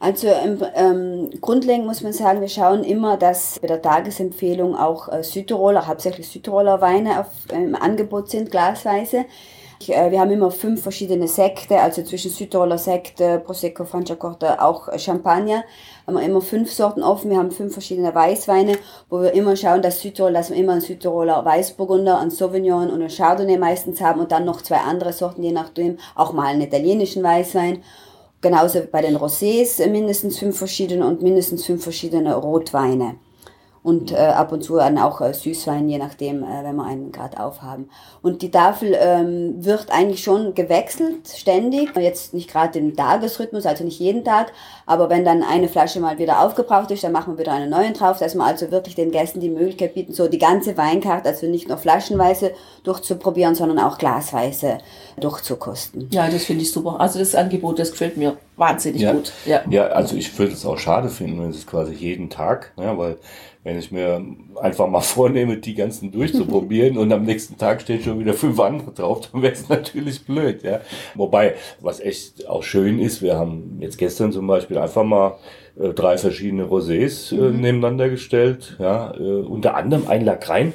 Also 0.00 0.28
ähm, 0.74 1.30
grundlegend 1.40 1.86
muss 1.86 2.02
man 2.02 2.12
sagen, 2.12 2.42
wir 2.42 2.48
schauen 2.48 2.84
immer, 2.84 3.16
dass 3.16 3.58
bei 3.60 3.68
der 3.68 3.80
Tagesempfehlung 3.80 4.76
auch 4.76 5.08
äh, 5.10 5.22
Südtiroler, 5.22 5.86
hauptsächlich 5.86 6.28
Südtiroler 6.28 6.82
Weine 6.82 7.20
auf, 7.20 7.28
äh, 7.50 7.56
im 7.56 7.74
Angebot 7.74 8.28
sind, 8.28 8.50
glasweise. 8.50 9.24
Äh, 9.88 10.10
wir 10.10 10.20
haben 10.20 10.30
immer 10.30 10.50
fünf 10.50 10.82
verschiedene 10.82 11.28
Sekte, 11.28 11.80
also 11.80 12.02
zwischen 12.02 12.30
Südtiroler 12.30 12.78
Sekte, 12.78 13.40
Prosecco, 13.44 13.84
Franciacorta, 13.84 14.58
auch 14.60 14.88
Champagner. 14.98 15.64
Haben 16.06 16.16
wir 16.16 16.22
immer 16.22 16.40
fünf 16.40 16.72
Sorten 16.72 17.02
offen. 17.02 17.30
Wir 17.30 17.38
haben 17.38 17.50
fünf 17.50 17.72
verschiedene 17.72 18.14
Weißweine, 18.14 18.76
wo 19.08 19.22
wir 19.22 19.32
immer 19.32 19.56
schauen, 19.56 19.82
dass 19.82 20.00
Südtirol, 20.00 20.32
dass 20.32 20.50
wir 20.50 20.56
immer 20.56 20.72
einen 20.72 20.80
Südtiroler 20.80 21.44
Weißburgunder, 21.44 22.18
einen 22.18 22.30
Sauvignon 22.30 22.90
und 22.90 23.00
einen 23.00 23.08
Chardonnay 23.08 23.58
meistens 23.58 24.00
haben 24.00 24.20
und 24.20 24.32
dann 24.32 24.44
noch 24.44 24.62
zwei 24.62 24.78
andere 24.78 25.12
Sorten, 25.12 25.42
je 25.42 25.52
nachdem, 25.52 25.98
auch 26.14 26.32
mal 26.32 26.46
einen 26.46 26.62
italienischen 26.62 27.22
Weißwein. 27.22 27.82
Genauso 28.40 28.82
bei 28.92 29.00
den 29.00 29.16
Rosés 29.16 29.86
mindestens 29.88 30.38
fünf 30.38 30.58
verschiedene 30.58 31.06
und 31.06 31.22
mindestens 31.22 31.64
fünf 31.64 31.82
verschiedene 31.82 32.34
Rotweine 32.34 33.16
und 33.84 34.12
äh, 34.12 34.16
ab 34.16 34.50
und 34.50 34.64
zu 34.64 34.76
dann 34.76 34.96
auch 34.96 35.20
äh, 35.20 35.34
Süßwein, 35.34 35.90
je 35.90 35.98
nachdem, 35.98 36.42
äh, 36.42 36.64
wenn 36.64 36.74
wir 36.74 36.86
einen 36.86 37.12
gerade 37.12 37.38
aufhaben. 37.38 37.90
Und 38.22 38.40
die 38.40 38.50
Tafel 38.50 38.96
ähm, 38.98 39.62
wird 39.62 39.90
eigentlich 39.90 40.24
schon 40.24 40.54
gewechselt, 40.54 41.28
ständig. 41.28 41.94
Jetzt 41.94 42.32
nicht 42.32 42.50
gerade 42.50 42.78
im 42.78 42.96
Tagesrhythmus, 42.96 43.66
also 43.66 43.84
nicht 43.84 44.00
jeden 44.00 44.24
Tag, 44.24 44.52
aber 44.86 45.10
wenn 45.10 45.26
dann 45.26 45.42
eine 45.42 45.68
Flasche 45.68 46.00
mal 46.00 46.18
wieder 46.18 46.40
aufgebraucht 46.40 46.90
ist, 46.92 47.04
dann 47.04 47.12
machen 47.12 47.34
wir 47.34 47.40
wieder 47.40 47.52
einen 47.52 47.68
neuen 47.68 47.92
drauf, 47.92 48.18
dass 48.18 48.34
wir 48.34 48.42
also 48.42 48.70
wirklich 48.70 48.94
den 48.94 49.10
Gästen 49.10 49.40
die 49.40 49.50
Möglichkeit 49.50 49.92
bieten, 49.92 50.14
so 50.14 50.28
die 50.28 50.38
ganze 50.38 50.78
Weinkarte, 50.78 51.28
also 51.28 51.46
nicht 51.46 51.68
nur 51.68 51.76
flaschenweise 51.76 52.52
durchzuprobieren, 52.84 53.54
sondern 53.54 53.78
auch 53.78 53.98
glasweise 53.98 54.78
durchzukosten. 55.20 56.08
Ja, 56.10 56.30
das 56.30 56.44
finde 56.44 56.62
ich 56.62 56.72
super. 56.72 56.98
Also 56.98 57.18
das 57.18 57.34
Angebot, 57.34 57.78
das 57.78 57.90
gefällt 57.90 58.16
mir 58.16 58.38
wahnsinnig 58.56 59.02
ja. 59.02 59.12
gut. 59.12 59.30
Ja. 59.44 59.60
ja, 59.68 59.88
also 59.88 60.16
ich 60.16 60.38
würde 60.38 60.54
es 60.54 60.64
auch 60.64 60.78
schade 60.78 61.10
finden, 61.10 61.42
wenn 61.42 61.50
es 61.50 61.66
quasi 61.66 61.92
jeden 61.92 62.30
Tag, 62.30 62.72
ja, 62.78 62.96
weil 62.96 63.18
wenn 63.64 63.78
ich 63.78 63.90
mir 63.90 64.24
einfach 64.60 64.86
mal 64.86 65.00
vornehme, 65.00 65.56
die 65.56 65.74
ganzen 65.74 66.12
durchzuprobieren 66.12 66.96
und 66.96 67.12
am 67.12 67.24
nächsten 67.24 67.58
Tag 67.58 67.80
stehen 67.80 68.02
schon 68.02 68.20
wieder 68.20 68.34
fünf 68.34 68.60
andere 68.60 68.92
drauf, 68.92 69.22
dann 69.32 69.42
wäre 69.42 69.54
es 69.54 69.68
natürlich 69.68 70.24
blöd. 70.24 70.62
Ja. 70.62 70.80
Wobei, 71.14 71.54
was 71.80 71.98
echt 71.98 72.46
auch 72.46 72.62
schön 72.62 73.00
ist, 73.00 73.22
wir 73.22 73.36
haben 73.36 73.78
jetzt 73.80 73.98
gestern 73.98 74.30
zum 74.30 74.46
Beispiel 74.46 74.78
einfach 74.78 75.04
mal 75.04 75.38
äh, 75.80 75.88
drei 75.88 76.18
verschiedene 76.18 76.66
Rosés 76.66 77.32
äh, 77.32 77.50
mhm. 77.50 77.60
nebeneinander 77.60 78.08
gestellt. 78.08 78.76
Ja, 78.78 79.14
äh, 79.18 79.40
unter 79.42 79.74
anderem 79.74 80.06
ein 80.06 80.24
Lagrein 80.24 80.74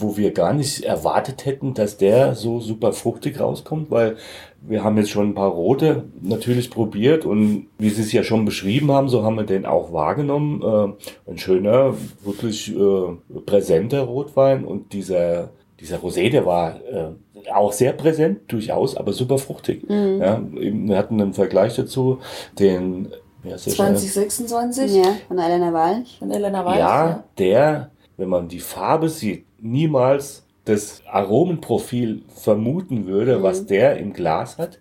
wo 0.00 0.16
wir 0.16 0.32
gar 0.32 0.54
nicht 0.54 0.84
erwartet 0.84 1.44
hätten, 1.44 1.74
dass 1.74 1.96
der 1.96 2.34
so 2.34 2.60
super 2.60 2.92
fruchtig 2.92 3.40
rauskommt, 3.40 3.90
weil 3.90 4.16
wir 4.60 4.84
haben 4.84 4.96
jetzt 4.96 5.10
schon 5.10 5.30
ein 5.30 5.34
paar 5.34 5.50
rote 5.50 6.04
natürlich 6.20 6.70
probiert 6.70 7.24
und 7.24 7.68
wie 7.78 7.90
Sie 7.90 8.02
es 8.02 8.12
ja 8.12 8.22
schon 8.22 8.44
beschrieben 8.44 8.90
haben, 8.90 9.08
so 9.08 9.22
haben 9.22 9.36
wir 9.36 9.44
den 9.44 9.66
auch 9.66 9.92
wahrgenommen. 9.92 10.62
Äh, 10.62 11.30
ein 11.30 11.38
schöner, 11.38 11.94
wirklich 12.22 12.74
äh, 12.74 13.40
präsenter 13.46 14.02
Rotwein 14.02 14.64
und 14.64 14.92
dieser, 14.92 15.50
dieser 15.80 15.98
Rosé, 15.98 16.30
der 16.30 16.44
war 16.44 16.76
äh, 16.76 17.50
auch 17.52 17.72
sehr 17.72 17.92
präsent, 17.92 18.40
durchaus, 18.48 18.96
aber 18.96 19.12
super 19.12 19.38
fruchtig. 19.38 19.88
Mhm. 19.88 20.20
Ja, 20.20 20.42
wir 20.50 20.98
hatten 20.98 21.20
einen 21.20 21.34
Vergleich 21.34 21.76
dazu, 21.76 22.18
den 22.58 23.08
2026 23.44 24.96
ja, 24.96 25.14
von 25.28 25.38
Elena 25.38 25.72
Walch. 25.72 26.18
Von 26.18 26.30
Elena 26.30 26.64
Walch. 26.64 26.78
Ja, 26.78 27.08
ja, 27.08 27.24
der, 27.38 27.90
wenn 28.16 28.28
man 28.28 28.48
die 28.48 28.60
Farbe 28.60 29.08
sieht, 29.08 29.46
niemals 29.60 30.44
das 30.68 31.02
Aromenprofil 31.06 32.22
vermuten 32.28 33.06
würde, 33.06 33.38
mhm. 33.38 33.42
was 33.42 33.66
der 33.66 33.98
im 33.98 34.12
Glas 34.12 34.58
hat. 34.58 34.78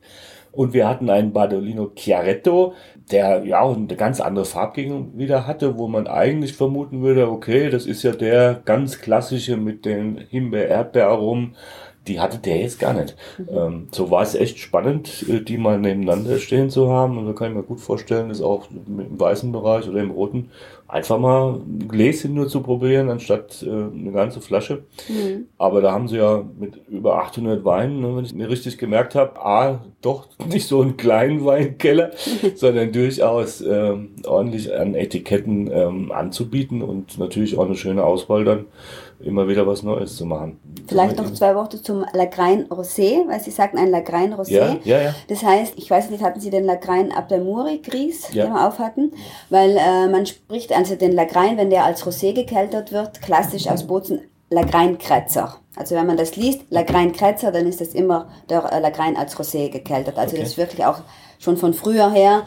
Und 0.52 0.74
wir 0.74 0.88
hatten 0.88 1.10
einen 1.10 1.34
Bardolino 1.34 1.92
Chiaretto, 1.96 2.74
der 3.12 3.46
ja 3.46 3.62
auch 3.62 3.76
eine 3.76 3.86
ganz 3.96 4.20
andere 4.20 4.46
Farbgebung 4.46 5.18
wieder 5.18 5.46
hatte, 5.46 5.78
wo 5.78 5.88
man 5.88 6.08
eigentlich 6.08 6.54
vermuten 6.54 7.04
würde, 7.04 7.30
okay, 7.30 7.70
das 7.70 7.86
ist 7.86 8.02
ja 8.02 8.12
der 8.12 8.62
ganz 8.66 9.00
klassische 9.00 9.56
mit 9.56 9.86
den 9.86 10.18
Himbeer-Erdbeer-Aromen 10.30 11.56
die 12.08 12.20
hatte 12.20 12.38
der 12.38 12.58
jetzt 12.58 12.80
gar 12.80 12.94
nicht. 12.94 13.16
Mhm. 13.38 13.48
Ähm, 13.52 13.88
so 13.92 14.10
war 14.12 14.22
es 14.22 14.36
echt 14.36 14.60
spannend, 14.60 15.26
äh, 15.30 15.42
die 15.42 15.58
mal 15.58 15.80
nebeneinander 15.80 16.40
stehen 16.40 16.70
zu 16.70 16.90
haben. 16.90 17.18
Und 17.18 17.28
da 17.28 17.34
kann 17.34 17.50
ich 17.50 17.58
mir 17.58 17.64
gut 17.64 17.80
vorstellen, 17.80 18.30
ist 18.30 18.42
auch 18.42 18.70
im 18.72 19.20
weißen 19.20 19.52
Bereich 19.52 19.88
oder 19.88 20.02
im 20.02 20.12
roten 20.12 20.52
einfach 20.88 21.20
mal 21.20 21.56
ein 21.56 21.88
Gläschen 21.88 22.34
nur 22.34 22.48
zu 22.48 22.62
probieren, 22.62 23.10
anstatt 23.10 23.62
äh, 23.64 23.70
eine 23.70 24.12
ganze 24.12 24.40
Flasche. 24.40 24.84
Mhm. 25.10 25.48
Aber 25.58 25.82
da 25.82 25.92
haben 25.92 26.08
sie 26.08 26.18
ja 26.18 26.44
mit 26.58 26.88
über 26.88 27.18
800 27.20 27.66
Weinen, 27.66 28.00
ne, 28.00 28.16
wenn 28.16 28.24
ich 28.26 28.34
mir 28.34 28.50
richtig 28.50 28.78
gemerkt 28.78 29.16
habe, 29.16 29.40
A, 29.44 29.82
doch 30.02 30.28
nicht 30.48 30.68
so 30.68 30.82
einen 30.82 30.96
kleinen 30.96 31.44
Weinkeller, 31.46 32.12
sondern 32.56 32.92
durchaus 32.92 33.62
ähm, 33.62 34.16
ordentlich 34.26 34.74
an 34.74 34.96
Etiketten 34.96 35.70
ähm, 35.72 36.12
anzubieten 36.12 36.82
und 36.82 37.18
natürlich 37.18 37.58
auch 37.58 37.66
eine 37.66 37.76
schöne 37.76 38.04
Auswahl 38.04 38.46
dann 38.46 38.66
immer 39.20 39.48
wieder 39.48 39.66
was 39.66 39.84
Neues 39.84 40.16
zu 40.16 40.26
machen. 40.26 40.60
Vielleicht 40.88 41.18
noch 41.18 41.34
zwei 41.34 41.56
Worte 41.56 41.82
zum 41.82 42.06
Lagrein 42.14 42.66
Rosé, 42.68 43.28
weil 43.28 43.40
Sie 43.40 43.52
sagten 43.52 43.78
ein 43.78 43.90
Lagrein 43.90 44.34
Rosé. 44.34 44.52
Ja, 44.52 44.78
ja, 44.84 45.02
ja. 45.02 45.16
Das 45.28 45.44
heißt, 45.44 45.74
ich 45.78 45.90
weiß 45.90 46.12
nicht, 46.12 46.24
hatten 46.24 46.40
Sie 46.40 46.50
den 46.50 46.66
Lagrein 46.66 47.12
Abdamuri 47.12 47.80
Gris, 47.80 48.32
ja. 48.34 48.46
den 48.46 48.54
wir 48.54 48.68
aufhatten? 48.68 49.12
Weil 49.50 49.76
äh, 49.78 50.08
man 50.08 50.26
spricht 50.26 50.72
also 50.78 50.96
den 50.96 51.12
Lagrein, 51.12 51.58
wenn 51.58 51.72
der 51.72 51.86
als 51.86 52.06
Rosé 52.06 52.34
gekeltert 52.34 52.92
wird, 52.92 53.22
klassisch 53.22 53.68
aus 53.68 53.88
Bozen 53.88 54.22
Lagrein 54.50 54.98
Kretzer. 54.98 55.56
Also 55.76 55.96
wenn 55.96 56.06
man 56.06 56.18
das 56.18 56.36
liest, 56.36 56.62
Lagrein 56.70 57.12
Kretzer, 57.12 57.52
dann 57.52 57.68
ist 57.68 57.82
das 57.82 57.90
immer 57.90 58.30
der 58.48 58.72
äh, 58.72 58.80
Lagrein 58.80 59.18
als 59.18 59.36
Rosé 59.38 59.70
gekeltert. 59.70 60.18
Also 60.18 60.34
okay. 60.34 60.44
das 60.44 60.52
ist 60.52 60.58
wirklich 60.58 60.86
auch 60.86 61.00
schon 61.40 61.58
von 61.58 61.74
früher 61.74 62.12
her 62.12 62.44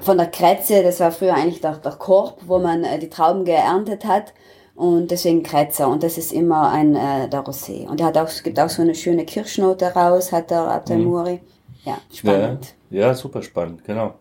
von 0.00 0.16
der 0.16 0.28
Kretze, 0.28 0.82
das 0.82 0.98
war 1.00 1.12
früher 1.12 1.34
eigentlich 1.34 1.60
der, 1.60 1.76
der 1.76 1.92
Korb, 1.92 2.40
wo 2.46 2.58
man 2.58 2.84
äh, 2.84 2.98
die 2.98 3.10
Trauben 3.10 3.44
geerntet 3.44 4.04
hat. 4.04 4.32
Und 4.74 5.10
deswegen 5.10 5.42
Kretzer. 5.42 5.88
Und 5.88 6.02
das 6.02 6.16
ist 6.16 6.32
immer 6.32 6.70
ein 6.70 6.96
äh, 6.96 7.28
der 7.28 7.44
Rosé. 7.44 7.86
Und 7.86 8.00
er 8.00 8.06
hat 8.06 8.16
auch, 8.16 8.28
es 8.28 8.42
gibt 8.42 8.58
auch 8.58 8.70
so 8.70 8.80
eine 8.80 8.94
schöne 8.94 9.26
Kirschnote 9.26 9.92
raus, 9.92 10.32
hat 10.32 10.50
der 10.50 10.62
Abdelmuri. 10.62 11.34
Mhm. 11.34 11.40
Ja, 11.84 11.98
spannend. 12.10 12.74
Ja, 12.88 13.08
ja, 13.08 13.14
super 13.14 13.42
spannend, 13.42 13.84
genau. 13.84 14.14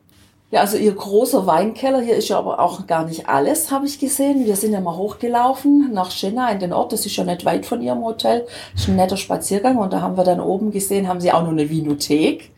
Ja, 0.51 0.61
also 0.61 0.77
ihr 0.77 0.95
großer 0.95 1.45
Weinkeller, 1.45 2.01
hier 2.01 2.15
ist 2.15 2.29
ja 2.29 2.39
aber 2.39 2.59
auch 2.59 2.87
gar 2.87 3.05
nicht 3.05 3.29
alles, 3.29 3.69
habe 3.69 3.85
ich 3.85 3.99
gesehen. 3.99 4.45
Wir 4.45 4.55
sind 4.55 4.73
ja 4.73 4.81
mal 4.81 4.97
hochgelaufen 4.97 5.93
nach 5.93 6.09
Schenna 6.09 6.49
in 6.49 6.59
den 6.59 6.73
Ort, 6.73 6.91
das 6.91 7.05
ist 7.05 7.15
ja 7.15 7.23
nicht 7.23 7.45
weit 7.45 7.67
von 7.67 7.83
ihrem 7.83 8.03
Hotel. 8.03 8.47
Das 8.73 8.81
ist 8.81 8.87
ein 8.87 8.95
netter 8.95 9.17
Spaziergang 9.17 9.77
und 9.77 9.93
da 9.93 10.01
haben 10.01 10.17
wir 10.17 10.23
dann 10.23 10.39
oben 10.39 10.71
gesehen, 10.71 11.07
haben 11.07 11.21
sie 11.21 11.31
auch 11.31 11.43
noch 11.43 11.51
eine 11.51 11.69
Vinothek. 11.69 12.51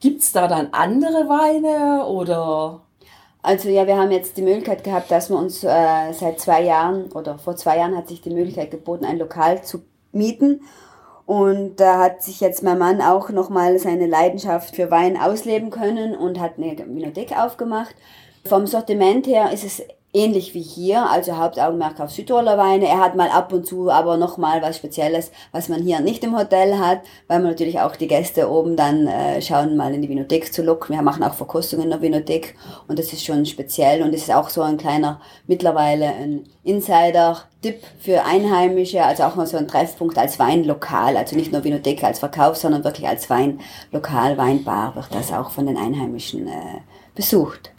Gibt's 0.00 0.32
da 0.32 0.48
dann 0.48 0.68
andere 0.72 1.28
Weine 1.28 2.06
oder? 2.06 2.80
Also 3.42 3.68
ja, 3.68 3.86
wir 3.86 3.98
haben 3.98 4.10
jetzt 4.10 4.38
die 4.38 4.42
Möglichkeit 4.42 4.82
gehabt, 4.82 5.10
dass 5.10 5.28
wir 5.28 5.36
uns 5.36 5.62
äh, 5.64 6.12
seit 6.12 6.40
zwei 6.40 6.62
Jahren 6.62 7.12
oder 7.12 7.36
vor 7.36 7.56
zwei 7.56 7.76
Jahren 7.76 7.94
hat 7.94 8.08
sich 8.08 8.22
die 8.22 8.30
Möglichkeit 8.30 8.70
geboten, 8.70 9.04
ein 9.04 9.18
Lokal 9.18 9.62
zu 9.62 9.82
mieten. 10.12 10.62
Und 11.26 11.76
da 11.76 11.98
hat 11.98 12.22
sich 12.22 12.40
jetzt 12.40 12.62
mein 12.62 12.78
Mann 12.78 13.00
auch 13.00 13.30
nochmal 13.30 13.78
seine 13.78 14.06
Leidenschaft 14.06 14.76
für 14.76 14.90
Wein 14.90 15.16
ausleben 15.16 15.70
können 15.70 16.14
und 16.14 16.38
hat 16.38 16.58
eine 16.58 16.76
Winothek 16.76 17.36
aufgemacht. 17.36 17.94
Vom 18.44 18.66
Sortiment 18.66 19.26
her 19.26 19.50
ist 19.52 19.64
es 19.64 19.82
ähnlich 20.14 20.54
wie 20.54 20.62
hier, 20.62 21.10
also 21.10 21.36
Hauptaugenmerk 21.36 21.98
auf 22.00 22.12
Südtiroler 22.12 22.56
Weine. 22.56 22.86
Er 22.86 23.00
hat 23.00 23.16
mal 23.16 23.28
ab 23.28 23.52
und 23.52 23.66
zu 23.66 23.90
aber 23.90 24.16
noch 24.16 24.38
mal 24.38 24.62
was 24.62 24.76
Spezielles, 24.76 25.32
was 25.50 25.68
man 25.68 25.82
hier 25.82 26.00
nicht 26.00 26.22
im 26.22 26.38
Hotel 26.38 26.78
hat, 26.78 27.00
weil 27.26 27.40
man 27.40 27.50
natürlich 27.50 27.80
auch 27.80 27.96
die 27.96 28.06
Gäste 28.06 28.48
oben 28.48 28.76
dann 28.76 29.08
äh, 29.08 29.42
schauen, 29.42 29.76
mal 29.76 29.92
in 29.92 30.02
die 30.02 30.08
Vinothek 30.08 30.52
zu 30.54 30.62
locken. 30.62 30.94
Wir 30.94 31.02
machen 31.02 31.24
auch 31.24 31.34
Verkostungen 31.34 31.84
in 31.84 31.90
der 31.90 32.00
Vinothek 32.00 32.54
und 32.86 32.98
das 32.98 33.12
ist 33.12 33.24
schon 33.24 33.44
speziell 33.44 34.02
und 34.02 34.14
es 34.14 34.22
ist 34.22 34.34
auch 34.34 34.48
so 34.50 34.62
ein 34.62 34.76
kleiner, 34.76 35.20
mittlerweile 35.48 36.06
ein 36.06 36.44
Insider-Tipp 36.62 37.82
für 37.98 38.24
Einheimische, 38.24 39.04
also 39.04 39.24
auch 39.24 39.34
mal 39.34 39.46
so 39.46 39.56
ein 39.56 39.68
Treffpunkt 39.68 40.16
als 40.16 40.38
Weinlokal, 40.38 41.16
also 41.16 41.34
nicht 41.34 41.52
nur 41.52 41.64
Vinothek 41.64 42.04
als 42.04 42.20
Verkauf, 42.20 42.56
sondern 42.56 42.84
wirklich 42.84 43.08
als 43.08 43.28
Weinlokal, 43.28 44.38
Weinbar 44.38 44.94
wird 44.94 45.08
das 45.12 45.32
auch 45.32 45.50
von 45.50 45.66
den 45.66 45.76
Einheimischen 45.76 46.46
äh, 46.46 46.80
besucht. 47.14 47.73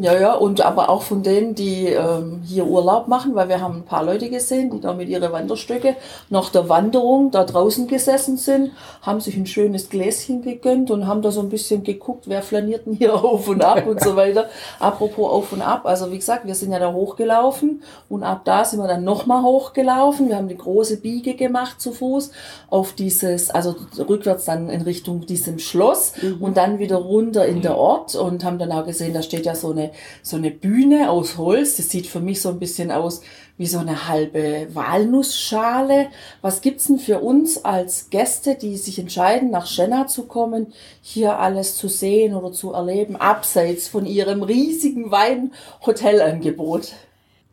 Ja, 0.00 0.18
ja, 0.18 0.32
und 0.32 0.62
aber 0.62 0.88
auch 0.88 1.02
von 1.02 1.22
denen, 1.22 1.54
die 1.54 1.84
ähm, 1.88 2.40
hier 2.42 2.66
Urlaub 2.66 3.06
machen, 3.06 3.34
weil 3.34 3.50
wir 3.50 3.60
haben 3.60 3.76
ein 3.76 3.84
paar 3.84 4.02
Leute 4.02 4.30
gesehen, 4.30 4.70
die 4.70 4.80
da 4.80 4.94
mit 4.94 5.10
ihren 5.10 5.30
Wanderstöcke 5.30 5.94
nach 6.30 6.48
der 6.48 6.70
Wanderung 6.70 7.30
da 7.30 7.44
draußen 7.44 7.86
gesessen 7.86 8.38
sind, 8.38 8.72
haben 9.02 9.20
sich 9.20 9.36
ein 9.36 9.44
schönes 9.44 9.90
Gläschen 9.90 10.40
gegönnt 10.40 10.90
und 10.90 11.06
haben 11.06 11.20
da 11.20 11.30
so 11.30 11.40
ein 11.40 11.50
bisschen 11.50 11.84
geguckt, 11.84 12.24
wer 12.28 12.40
flaniert 12.40 12.86
denn 12.86 12.94
hier 12.94 13.12
auf 13.24 13.46
und 13.46 13.62
ab 13.62 13.86
und 13.86 14.02
so 14.02 14.16
weiter. 14.16 14.46
Apropos 14.78 15.30
auf 15.30 15.52
und 15.52 15.60
ab, 15.60 15.84
also 15.84 16.10
wie 16.10 16.16
gesagt, 16.16 16.46
wir 16.46 16.54
sind 16.54 16.72
ja 16.72 16.78
da 16.78 16.94
hochgelaufen 16.94 17.82
und 18.08 18.22
ab 18.22 18.40
da 18.46 18.64
sind 18.64 18.80
wir 18.80 18.88
dann 18.88 19.04
nochmal 19.04 19.42
hochgelaufen. 19.42 20.28
Wir 20.28 20.36
haben 20.36 20.48
die 20.48 20.56
große 20.56 20.96
Biege 21.02 21.34
gemacht 21.34 21.78
zu 21.78 21.92
Fuß 21.92 22.30
auf 22.70 22.94
dieses, 22.94 23.50
also 23.50 23.76
rückwärts 23.98 24.46
dann 24.46 24.70
in 24.70 24.80
Richtung 24.80 25.26
diesem 25.26 25.58
Schloss 25.58 26.14
mhm. 26.22 26.42
und 26.42 26.56
dann 26.56 26.78
wieder 26.78 26.96
runter 26.96 27.44
in 27.44 27.60
der 27.60 27.76
Ort 27.76 28.14
und 28.14 28.44
haben 28.44 28.58
dann 28.58 28.72
auch 28.72 28.86
gesehen, 28.86 29.12
da 29.12 29.20
steht 29.20 29.44
ja 29.44 29.54
so 29.54 29.72
eine 29.72 29.89
so 30.22 30.36
eine 30.36 30.50
Bühne 30.50 31.10
aus 31.10 31.38
Holz. 31.38 31.76
Das 31.76 31.90
sieht 31.90 32.06
für 32.06 32.20
mich 32.20 32.40
so 32.40 32.48
ein 32.48 32.58
bisschen 32.58 32.90
aus 32.90 33.22
wie 33.60 33.66
so 33.66 33.78
eine 33.78 34.08
halbe 34.08 34.68
Walnussschale. 34.72 36.08
Was 36.40 36.62
gibt's 36.62 36.86
denn 36.86 36.98
für 36.98 37.20
uns 37.20 37.64
als 37.64 38.08
Gäste, 38.08 38.54
die 38.54 38.78
sich 38.78 38.98
entscheiden, 38.98 39.50
nach 39.50 39.66
Schenna 39.66 40.06
zu 40.06 40.24
kommen, 40.24 40.72
hier 41.02 41.38
alles 41.38 41.76
zu 41.76 41.88
sehen 41.88 42.34
oder 42.34 42.52
zu 42.52 42.72
erleben, 42.72 43.16
abseits 43.16 43.86
von 43.86 44.06
ihrem 44.06 44.42
riesigen 44.42 45.10
Weinhotelangebot? 45.10 46.94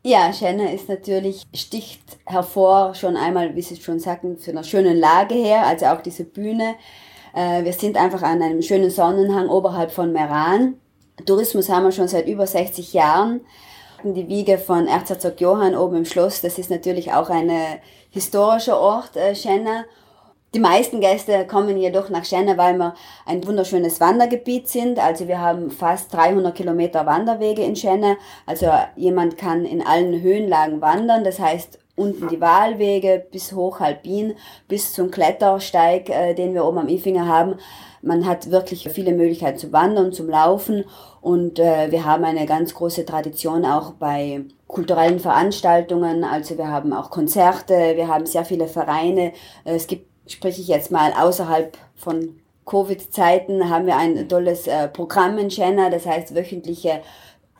Ja, 0.04 0.32
Schenna 0.32 0.72
ist 0.72 0.88
natürlich, 0.88 1.44
sticht 1.54 2.00
hervor, 2.26 2.96
schon 2.96 3.18
einmal, 3.18 3.54
wie 3.58 3.62
Sie 3.62 3.76
schon 3.76 4.00
sagten, 4.00 4.38
für 4.38 4.52
eine 4.52 4.64
schöne 4.64 4.94
Lage 4.94 5.36
her, 5.36 5.68
also 5.68 5.88
auch 5.88 6.02
diese 6.02 6.24
Bühne. 6.24 6.76
Äh, 7.36 7.66
wir 7.66 7.74
sind 7.74 7.98
einfach 7.98 8.24
an 8.24 8.42
einem 8.42 8.62
schönen 8.62 8.90
Sonnenhang 8.90 9.50
oberhalb 9.50 9.92
von 9.92 10.14
Meran. 10.14 10.76
Tourismus 11.26 11.70
haben 11.70 11.86
wir 11.86 11.92
schon 11.92 12.08
seit 12.08 12.28
über 12.28 12.46
60 12.46 12.94
Jahren. 12.94 13.42
Die 14.04 14.28
Wiege 14.28 14.58
von 14.60 14.88
Erzherzog 14.88 15.42
Johann 15.42 15.76
oben 15.76 15.98
im 15.98 16.06
Schloss, 16.06 16.42
das 16.42 16.60
ist 16.60 16.70
natürlich 16.70 17.14
auch 17.14 17.30
ein 17.30 17.52
historischer 18.12 18.80
Ort, 18.80 19.16
äh, 19.16 19.34
Schenna. 19.34 19.86
Die 20.54 20.60
meisten 20.60 21.02
Gäste 21.02 21.46
kommen 21.46 21.78
jedoch 21.78 22.10
nach 22.10 22.24
Schenna, 22.24 22.58
weil 22.58 22.78
wir 22.78 22.94
ein 23.26 23.46
wunderschönes 23.46 24.00
Wandergebiet 24.00 24.70
sind. 24.70 24.98
Also 24.98 25.28
wir 25.28 25.42
haben 25.42 25.72
fast 25.72 26.14
300 26.14 26.56
Kilometer 26.56 27.06
Wanderwege 27.06 27.64
in 27.64 27.76
Schenna. 27.76 28.16
Also 28.46 28.72
jemand 28.96 29.38
kann 29.38 29.66
in 29.66 29.86
allen 29.86 30.22
Höhenlagen 30.22 30.80
wandern. 30.80 31.26
Das 31.26 31.40
heißt, 31.40 31.80
unten 31.98 32.30
die 32.30 32.40
Wahlwege 32.40 33.26
bis 33.32 33.52
hoch 33.52 33.82
Alpin, 33.82 34.36
bis 34.68 34.94
zum 34.94 35.12
Klettersteig, 35.12 36.10
äh, 36.10 36.34
den 36.34 36.54
wir 36.54 36.64
oben 36.64 36.78
am 36.78 36.88
Ifinger 36.88 37.28
haben. 37.28 37.56
Man 38.08 38.26
hat 38.26 38.52
wirklich 38.52 38.90
viele 38.90 39.12
Möglichkeiten 39.12 39.60
zu 39.60 39.72
wandern, 39.74 40.14
zum 40.14 40.30
Laufen 40.30 40.86
und 41.22 41.60
äh, 41.60 41.92
wir 41.92 42.06
haben 42.06 42.24
eine 42.24 42.46
ganz 42.46 42.74
große 42.74 43.06
Tradition 43.06 43.66
auch 43.66 43.92
bei 43.92 44.46
kulturellen 44.68 45.20
Veranstaltungen. 45.20 46.24
Also 46.24 46.58
wir 46.58 46.70
haben 46.70 46.94
auch 46.94 47.10
Konzerte, 47.10 47.96
wir 47.96 48.08
haben 48.08 48.26
sehr 48.26 48.46
viele 48.46 48.68
Vereine. 48.68 49.34
Es 49.66 49.88
gibt, 49.88 50.08
spreche 50.32 50.62
ich 50.62 50.70
jetzt 50.70 50.92
mal 50.92 51.12
außerhalb 51.12 51.78
von 51.96 52.40
Covid-Zeiten, 52.66 53.70
haben 53.70 53.86
wir 53.86 53.98
ein 53.98 54.28
tolles 54.28 54.68
äh, 54.68 54.88
Programm 54.88 55.38
in 55.38 55.50
Jena, 55.50 55.90
das 55.90 56.06
heißt 56.06 56.36
wöchentliche 56.36 57.02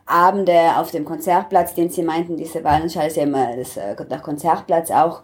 Abende 0.06 0.76
auf 0.76 0.90
dem 0.90 1.04
Konzertplatz, 1.04 1.74
den 1.74 1.90
Sie 1.90 2.02
meinten, 2.02 2.36
diese 2.36 2.62
ja 3.16 3.22
immer 3.22 3.56
das, 3.56 3.76
äh, 3.76 3.94
der 3.96 4.20
Konzertplatz 4.20 4.90
auch. 4.90 5.22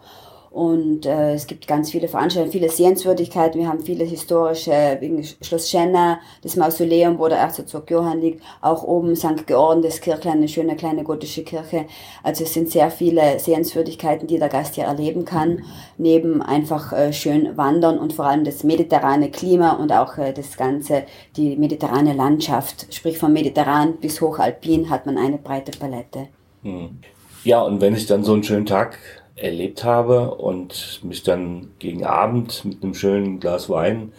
Und 0.55 1.05
äh, 1.05 1.33
es 1.33 1.47
gibt 1.47 1.67
ganz 1.67 1.91
viele 1.91 2.07
Veranstaltungen, 2.07 2.53
viele 2.53 2.69
Sehenswürdigkeiten. 2.69 3.59
Wir 3.59 3.67
haben 3.67 3.81
viele 3.81 4.05
historische, 4.05 4.95
wegen 5.01 5.21
Schloss 5.21 5.69
Schenna, 5.69 6.21
das 6.43 6.55
Mausoleum, 6.55 7.19
wo 7.19 7.27
der 7.27 7.39
Erzherzog 7.39 7.91
Johann 7.91 8.21
liegt, 8.21 8.41
auch 8.61 8.81
oben 8.83 9.17
St. 9.17 9.45
Georgen, 9.47 9.81
das 9.81 9.99
Kirchlein, 9.99 10.37
eine 10.37 10.47
schöne 10.47 10.77
kleine 10.77 11.03
gotische 11.03 11.43
Kirche. 11.43 11.87
Also 12.23 12.45
es 12.45 12.53
sind 12.53 12.71
sehr 12.71 12.89
viele 12.89 13.37
Sehenswürdigkeiten, 13.37 14.27
die 14.27 14.39
der 14.39 14.47
Gast 14.47 14.75
hier 14.75 14.85
erleben 14.85 15.25
kann, 15.25 15.63
neben 15.97 16.41
einfach 16.41 16.93
äh, 16.93 17.11
schön 17.11 17.57
wandern 17.57 17.99
und 17.99 18.13
vor 18.13 18.23
allem 18.23 18.45
das 18.45 18.63
mediterrane 18.63 19.31
Klima 19.31 19.73
und 19.73 19.91
auch 19.91 20.17
äh, 20.17 20.31
das 20.31 20.55
Ganze, 20.55 21.03
die 21.35 21.57
mediterrane 21.57 22.13
Landschaft. 22.13 22.93
Sprich 22.95 23.17
vom 23.17 23.33
Mediterran 23.33 23.97
bis 23.97 24.21
hochalpin 24.21 24.89
hat 24.89 25.05
man 25.05 25.17
eine 25.17 25.37
breite 25.37 25.77
Palette. 25.77 26.29
Hm. 26.63 26.99
Ja, 27.43 27.61
und 27.61 27.81
wenn 27.81 27.93
ich 27.93 28.05
dann 28.05 28.23
so 28.23 28.31
einen 28.31 28.43
schönen 28.43 28.65
Tag 28.65 28.97
erlebt 29.35 29.83
habe 29.83 30.35
und 30.35 31.01
mich 31.03 31.23
dann 31.23 31.71
gegen 31.79 32.05
Abend 32.05 32.63
mit 32.65 32.83
einem 32.83 32.93
schönen 32.93 33.39
Glas 33.39 33.69
Wein 33.69 34.13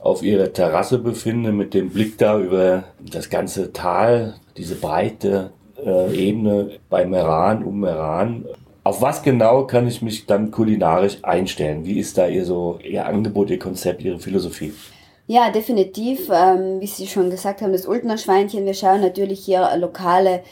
auf 0.00 0.22
ihrer 0.22 0.52
Terrasse 0.52 0.98
befinde, 0.98 1.52
mit 1.52 1.74
dem 1.74 1.90
Blick 1.90 2.18
da 2.18 2.38
über 2.38 2.84
das 3.00 3.30
ganze 3.30 3.72
Tal, 3.72 4.34
diese 4.56 4.76
breite 4.76 5.50
äh, 5.84 6.14
Ebene 6.14 6.78
bei 6.88 7.04
Meran, 7.04 7.64
um 7.64 7.80
Meran. 7.80 8.44
Auf 8.84 9.02
was 9.02 9.22
genau 9.22 9.66
kann 9.66 9.88
ich 9.88 10.02
mich 10.02 10.26
dann 10.26 10.52
kulinarisch 10.52 11.18
einstellen? 11.22 11.84
Wie 11.84 11.98
ist 11.98 12.18
da 12.18 12.28
ihr 12.28 12.44
so 12.44 12.78
ihr 12.84 13.06
Angebot, 13.06 13.50
ihr 13.50 13.58
Konzept, 13.58 14.02
ihre 14.02 14.20
Philosophie? 14.20 14.72
Ja, 15.26 15.50
definitiv. 15.50 16.28
Ähm, 16.32 16.80
wie 16.80 16.86
Sie 16.86 17.08
schon 17.08 17.30
gesagt 17.30 17.60
haben, 17.60 17.72
das 17.72 17.86
Ultner 17.86 18.16
Schweinchen. 18.16 18.64
Wir 18.64 18.74
schauen 18.74 19.00
natürlich 19.00 19.44
hier 19.44 19.68
lokale 19.76 20.42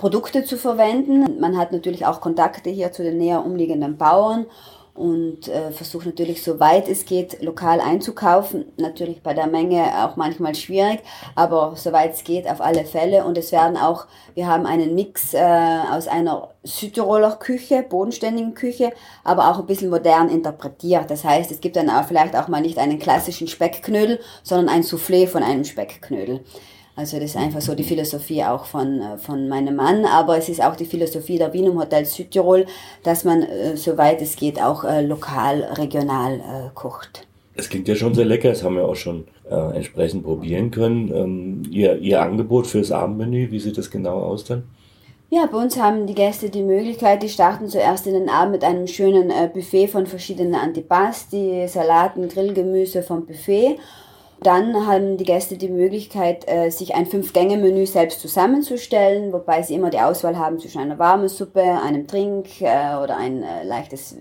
Produkte 0.00 0.44
zu 0.44 0.56
verwenden. 0.56 1.38
Man 1.40 1.58
hat 1.58 1.72
natürlich 1.72 2.06
auch 2.06 2.22
Kontakte 2.22 2.70
hier 2.70 2.90
zu 2.90 3.02
den 3.02 3.18
näher 3.18 3.44
umliegenden 3.44 3.98
Bauern 3.98 4.46
und 4.94 5.46
äh, 5.46 5.72
versucht 5.72 6.06
natürlich 6.06 6.42
so 6.42 6.58
weit 6.58 6.88
es 6.88 7.04
geht 7.04 7.42
lokal 7.42 7.82
einzukaufen. 7.82 8.72
Natürlich 8.78 9.22
bei 9.22 9.34
der 9.34 9.46
Menge 9.46 9.84
auch 10.02 10.16
manchmal 10.16 10.54
schwierig, 10.54 11.00
aber 11.34 11.74
soweit 11.76 12.14
es 12.14 12.24
geht 12.24 12.48
auf 12.48 12.62
alle 12.62 12.86
Fälle. 12.86 13.26
Und 13.26 13.36
es 13.36 13.52
werden 13.52 13.76
auch, 13.76 14.06
wir 14.34 14.46
haben 14.46 14.64
einen 14.64 14.94
Mix 14.94 15.34
äh, 15.34 15.80
aus 15.92 16.08
einer 16.08 16.48
Südtiroler 16.64 17.36
Küche, 17.36 17.84
bodenständigen 17.86 18.54
Küche, 18.54 18.94
aber 19.22 19.50
auch 19.50 19.58
ein 19.58 19.66
bisschen 19.66 19.90
modern 19.90 20.30
interpretiert. 20.30 21.10
Das 21.10 21.24
heißt, 21.24 21.50
es 21.50 21.60
gibt 21.60 21.76
dann 21.76 21.90
auch 21.90 22.04
vielleicht 22.04 22.36
auch 22.36 22.48
mal 22.48 22.62
nicht 22.62 22.78
einen 22.78 22.98
klassischen 22.98 23.48
Speckknödel, 23.48 24.18
sondern 24.42 24.74
ein 24.74 24.82
Soufflé 24.82 25.26
von 25.26 25.42
einem 25.42 25.64
Speckknödel. 25.64 26.40
Also 26.96 27.18
das 27.18 27.30
ist 27.30 27.36
einfach 27.36 27.60
so 27.60 27.74
die 27.74 27.84
Philosophie 27.84 28.44
auch 28.44 28.64
von, 28.64 29.00
äh, 29.00 29.18
von 29.18 29.48
meinem 29.48 29.76
Mann, 29.76 30.04
aber 30.04 30.36
es 30.36 30.48
ist 30.48 30.62
auch 30.62 30.76
die 30.76 30.84
Philosophie 30.84 31.38
der 31.38 31.52
Wienum 31.52 31.78
Hotel 31.78 32.04
Südtirol, 32.04 32.66
dass 33.02 33.24
man, 33.24 33.42
äh, 33.42 33.76
soweit 33.76 34.20
es 34.20 34.36
geht, 34.36 34.60
auch 34.60 34.84
äh, 34.84 35.02
lokal, 35.02 35.62
regional 35.78 36.34
äh, 36.34 36.70
kocht. 36.74 37.26
Es 37.54 37.68
klingt 37.68 37.88
ja 37.88 37.94
schon 37.94 38.14
sehr 38.14 38.24
lecker, 38.24 38.50
das 38.50 38.62
haben 38.62 38.76
wir 38.76 38.86
auch 38.86 38.96
schon 38.96 39.24
äh, 39.48 39.76
entsprechend 39.76 40.24
probieren 40.24 40.70
können. 40.70 41.12
Ähm, 41.14 41.62
ihr, 41.70 41.98
ihr 41.98 42.22
Angebot 42.22 42.66
fürs 42.66 42.90
Abendmenü, 42.90 43.50
wie 43.50 43.60
sieht 43.60 43.78
das 43.78 43.90
genau 43.90 44.20
aus 44.20 44.44
dann? 44.44 44.64
Ja, 45.32 45.46
bei 45.46 45.58
uns 45.58 45.78
haben 45.78 46.08
die 46.08 46.14
Gäste 46.14 46.50
die 46.50 46.62
Möglichkeit, 46.62 47.22
die 47.22 47.28
starten 47.28 47.68
zuerst 47.68 48.04
in 48.08 48.14
den 48.14 48.28
Abend 48.28 48.52
mit 48.52 48.64
einem 48.64 48.88
schönen 48.88 49.30
Buffet 49.54 49.86
von 49.86 50.06
verschiedenen 50.06 50.56
Antipasti, 50.56 51.68
Salaten, 51.68 52.28
Grillgemüse 52.28 53.04
vom 53.04 53.26
Buffet 53.26 53.78
dann 54.42 54.86
haben 54.86 55.18
die 55.18 55.24
Gäste 55.24 55.58
die 55.58 55.68
Möglichkeit, 55.68 56.48
äh, 56.48 56.70
sich 56.70 56.94
ein 56.94 57.04
Fünf-Gänge-Menü 57.04 57.86
selbst 57.86 58.20
zusammenzustellen, 58.20 59.32
wobei 59.32 59.62
sie 59.62 59.74
immer 59.74 59.90
die 59.90 60.00
Auswahl 60.00 60.38
haben 60.38 60.58
zwischen 60.58 60.80
einer 60.80 60.98
warmen 60.98 61.28
Suppe, 61.28 61.62
einem 61.62 62.06
Trink 62.06 62.62
äh, 62.62 62.96
oder 63.02 63.18
ein 63.18 63.42
äh, 63.42 63.64
leichtes 63.64 64.16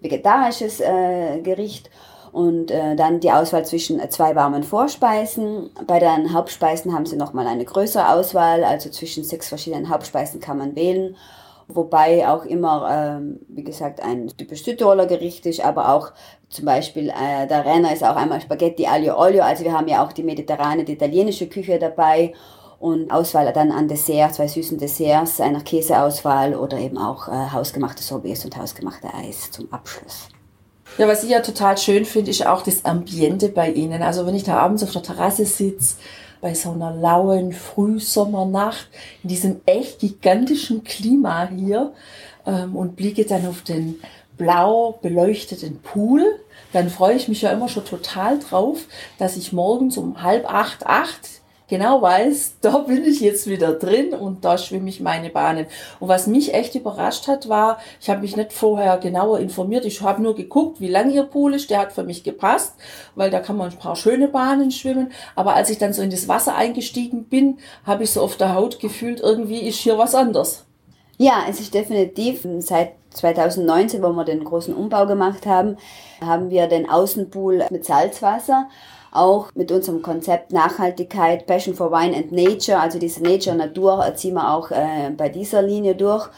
vegetarisches 0.00 0.78
Gericht. 0.78 1.90
Und 2.30 2.66
dann 2.68 3.18
die 3.18 3.32
Auswahl 3.32 3.64
zwischen 3.64 3.98
zwei 4.10 4.36
warmen 4.36 4.62
Vorspeisen. 4.62 5.70
Bei 5.88 5.98
den 5.98 6.32
Hauptspeisen 6.32 6.94
haben 6.94 7.06
sie 7.06 7.16
nochmal 7.16 7.48
eine 7.48 7.64
größere 7.64 8.12
Auswahl, 8.12 8.62
also 8.62 8.90
zwischen 8.90 9.24
sechs 9.24 9.48
verschiedenen 9.48 9.88
Hauptspeisen 9.88 10.38
kann 10.38 10.58
man 10.58 10.76
wählen. 10.76 11.16
Wobei 11.66 12.28
auch 12.28 12.44
immer, 12.44 12.88
ähm, 12.90 13.40
wie 13.48 13.64
gesagt, 13.64 14.00
ein 14.00 14.28
typisch 14.28 14.64
Südtiroler 14.64 15.06
Gericht 15.06 15.44
ist, 15.46 15.64
aber 15.64 15.92
auch 15.92 16.12
zum 16.48 16.64
Beispiel 16.64 17.10
äh, 17.10 17.46
der 17.46 17.64
Renner 17.64 17.92
ist 17.92 18.04
auch 18.04 18.16
einmal 18.16 18.40
Spaghetti 18.40 18.86
aglio 18.86 19.18
olio, 19.18 19.42
also 19.42 19.64
wir 19.64 19.72
haben 19.72 19.88
ja 19.88 20.04
auch 20.04 20.12
die 20.12 20.22
mediterrane, 20.22 20.84
die 20.84 20.92
italienische 20.92 21.46
Küche 21.46 21.78
dabei 21.78 22.32
und 22.80 23.10
Auswahl 23.10 23.52
dann 23.52 23.72
an 23.72 23.88
Dessert, 23.88 24.34
zwei 24.34 24.46
süßen 24.46 24.78
Desserts, 24.78 25.40
einer 25.40 25.60
Käseauswahl 25.60 26.54
oder 26.54 26.78
eben 26.78 26.96
auch 26.96 27.28
äh, 27.28 27.50
hausgemachte 27.52 28.02
Sorbets 28.02 28.44
und 28.44 28.56
hausgemachte 28.56 29.12
Eis 29.12 29.50
zum 29.50 29.72
Abschluss. 29.72 30.28
Ja, 30.96 31.06
was 31.06 31.22
ich 31.22 31.30
ja 31.30 31.40
total 31.40 31.76
schön 31.76 32.04
finde, 32.04 32.30
ist 32.30 32.46
auch 32.46 32.62
das 32.62 32.84
Ambiente 32.84 33.48
bei 33.50 33.70
Ihnen. 33.70 34.02
Also 34.02 34.26
wenn 34.26 34.34
ich 34.34 34.44
da 34.44 34.58
abends 34.58 34.82
auf 34.82 34.92
der 34.92 35.02
Terrasse 35.02 35.44
sitze, 35.44 35.96
bei 36.40 36.54
so 36.54 36.70
einer 36.70 36.92
lauen 36.92 37.52
Frühsommernacht, 37.52 38.88
in 39.22 39.28
diesem 39.28 39.60
echt 39.66 40.00
gigantischen 40.00 40.84
Klima 40.84 41.48
hier 41.48 41.92
ähm, 42.46 42.76
und 42.76 42.96
blicke 42.96 43.24
dann 43.24 43.46
auf 43.46 43.62
den 43.62 44.00
blau 44.38 44.98
beleuchteten 45.02 45.80
Pool, 45.82 46.24
dann 46.72 46.88
freue 46.88 47.16
ich 47.16 47.28
mich 47.28 47.42
ja 47.42 47.50
immer 47.50 47.68
schon 47.68 47.84
total 47.84 48.38
drauf, 48.38 48.86
dass 49.18 49.36
ich 49.36 49.52
morgens 49.52 49.96
um 49.98 50.22
halb 50.22 50.50
acht, 50.52 50.86
acht 50.86 51.38
genau 51.68 52.02
weiß, 52.02 52.56
da 52.60 52.78
bin 52.78 53.04
ich 53.04 53.20
jetzt 53.20 53.46
wieder 53.46 53.74
drin 53.74 54.12
und 54.14 54.44
da 54.44 54.58
schwimme 54.58 54.88
ich 54.88 55.00
meine 55.00 55.30
Bahnen. 55.30 55.66
Und 56.00 56.08
was 56.08 56.26
mich 56.26 56.54
echt 56.54 56.74
überrascht 56.74 57.28
hat, 57.28 57.48
war, 57.48 57.78
ich 58.00 58.10
habe 58.10 58.22
mich 58.22 58.36
nicht 58.36 58.52
vorher 58.52 58.98
genauer 58.98 59.38
informiert. 59.38 59.84
Ich 59.84 60.00
habe 60.02 60.22
nur 60.22 60.34
geguckt, 60.34 60.80
wie 60.80 60.88
lang 60.88 61.10
ihr 61.10 61.24
Pool 61.24 61.54
ist. 61.54 61.70
Der 61.70 61.80
hat 61.80 61.92
für 61.92 62.04
mich 62.04 62.24
gepasst, 62.24 62.74
weil 63.14 63.30
da 63.30 63.40
kann 63.40 63.56
man 63.56 63.70
ein 63.70 63.78
paar 63.78 63.96
schöne 63.96 64.28
Bahnen 64.28 64.70
schwimmen. 64.70 65.12
Aber 65.36 65.54
als 65.54 65.70
ich 65.70 65.78
dann 65.78 65.92
so 65.92 66.02
in 66.02 66.10
das 66.10 66.26
Wasser 66.26 66.56
eingestiegen 66.56 67.24
bin, 67.24 67.58
habe 67.84 68.04
ich 68.04 68.10
so 68.10 68.22
auf 68.22 68.36
der 68.36 68.54
Haut 68.54 68.80
gefühlt, 68.80 69.20
irgendwie 69.20 69.60
ist 69.60 69.78
hier 69.78 69.98
was 69.98 70.14
anders. 70.14 70.64
Ja, 71.20 71.46
es 71.48 71.60
ist 71.60 71.74
definitiv 71.74 72.46
seit 72.60 72.92
2019, 73.18 74.02
wo 74.02 74.12
wir 74.12 74.24
den 74.24 74.44
großen 74.44 74.74
Umbau 74.74 75.06
gemacht 75.06 75.46
haben, 75.46 75.76
haben 76.24 76.50
wir 76.50 76.66
den 76.66 76.88
Außenpool 76.88 77.66
mit 77.70 77.84
Salzwasser 77.84 78.68
auch 79.10 79.48
mit 79.54 79.72
unserem 79.72 80.02
Konzept 80.02 80.52
Nachhaltigkeit, 80.52 81.46
Passion 81.46 81.74
for 81.74 81.90
Wine 81.90 82.16
and 82.16 82.32
Nature, 82.32 82.78
also 82.78 82.98
diese 82.98 83.22
Nature 83.22 83.56
Natur 83.56 84.04
ziehen 84.14 84.34
wir 84.34 84.52
auch 84.52 84.70
äh, 84.70 85.10
bei 85.16 85.28
dieser 85.28 85.62
Linie 85.62 85.94
durch. 85.94 86.28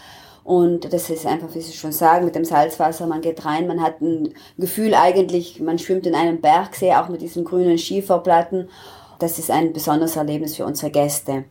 Und 0.44 0.92
das 0.92 1.10
ist 1.10 1.26
einfach, 1.26 1.54
wie 1.54 1.60
Sie 1.60 1.72
schon 1.72 1.92
sagen, 1.92 2.24
mit 2.24 2.34
dem 2.34 2.44
Salzwasser, 2.44 3.06
man 3.06 3.20
geht 3.20 3.44
rein, 3.44 3.66
man 3.66 3.82
hat 3.82 4.00
ein 4.00 4.32
Gefühl 4.56 4.94
eigentlich, 4.94 5.60
man 5.60 5.78
schwimmt 5.78 6.06
in 6.06 6.14
einem 6.14 6.40
Bergsee, 6.40 6.94
auch 6.94 7.08
mit 7.08 7.20
diesen 7.20 7.44
grünen 7.44 7.78
Schieferplatten. 7.78 8.68
Das 9.18 9.38
ist 9.38 9.50
ein 9.50 9.72
besonderes 9.72 10.16
Erlebnis 10.16 10.56
für 10.56 10.64
unsere 10.64 10.90
Gäste. 10.90 11.44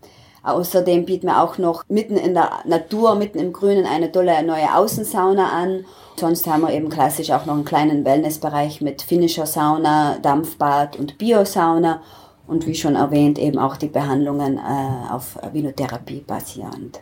Außerdem 0.44 1.06
bieten 1.06 1.28
wir 1.28 1.42
auch 1.42 1.58
noch 1.58 1.84
mitten 1.90 2.18
in 2.18 2.34
der 2.34 2.52
Natur, 2.66 3.16
mitten 3.16 3.40
im 3.40 3.54
Grünen 3.54 3.86
eine 3.86 4.12
tolle 4.12 4.42
neue 4.44 4.76
Außensauna 4.76 5.50
an. 5.50 5.86
Sonst 6.18 6.48
haben 6.48 6.62
wir 6.62 6.74
eben 6.74 6.90
klassisch 6.90 7.32
auch 7.32 7.46
noch 7.46 7.54
einen 7.54 7.66
kleinen 7.66 8.06
Wellnessbereich 8.06 8.82
mit 8.82 9.02
finnischer 9.02 9.46
Sauna, 9.46 10.18
Dampfbad 10.22 10.98
und 10.98 11.18
Biosauna. 11.18 12.02
Und 12.48 12.66
wie 12.66 12.76
schon 12.76 12.96
erwähnt, 12.96 13.38
eben 13.38 13.60
auch 13.60 13.78
die 13.78 13.88
Behandlungen 13.88 14.58
äh, 14.58 15.12
auf 15.14 15.38
Vinotherapie 15.54 16.24
basierend. 16.26 17.00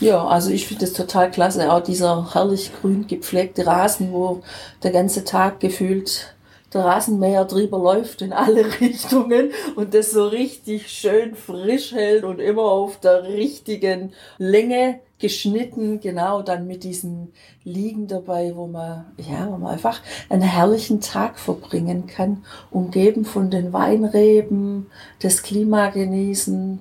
Ja, 0.00 0.26
also 0.26 0.50
ich 0.50 0.66
finde 0.66 0.86
es 0.86 0.94
total 0.94 1.30
klasse. 1.30 1.70
Auch 1.70 1.82
dieser 1.82 2.32
herrlich 2.34 2.72
grün 2.80 3.06
gepflegte 3.06 3.66
Rasen, 3.66 4.12
wo 4.12 4.42
der 4.82 4.92
ganze 4.92 5.24
Tag 5.24 5.60
gefühlt 5.60 6.34
der 6.72 6.84
Rasenmäher 6.84 7.44
drüber 7.44 7.78
läuft 7.78 8.22
in 8.22 8.32
alle 8.32 8.64
Richtungen 8.80 9.50
und 9.76 9.94
das 9.94 10.12
so 10.12 10.26
richtig 10.28 10.88
schön 10.88 11.34
frisch 11.34 11.92
hält 11.92 12.24
und 12.24 12.40
immer 12.40 12.62
auf 12.62 12.98
der 13.00 13.24
richtigen 13.24 14.12
Länge 14.38 15.00
geschnitten, 15.18 16.00
genau 16.00 16.42
dann 16.42 16.66
mit 16.66 16.82
diesen 16.82 17.32
Liegen 17.62 18.08
dabei, 18.08 18.56
wo 18.56 18.66
man, 18.66 19.04
ja, 19.18 19.46
wo 19.50 19.58
man 19.58 19.72
einfach 19.74 20.00
einen 20.30 20.42
herrlichen 20.42 21.00
Tag 21.00 21.38
verbringen 21.38 22.06
kann, 22.06 22.44
umgeben 22.70 23.24
von 23.24 23.50
den 23.50 23.72
Weinreben, 23.72 24.86
das 25.20 25.42
Klima 25.42 25.90
genießen, 25.90 26.80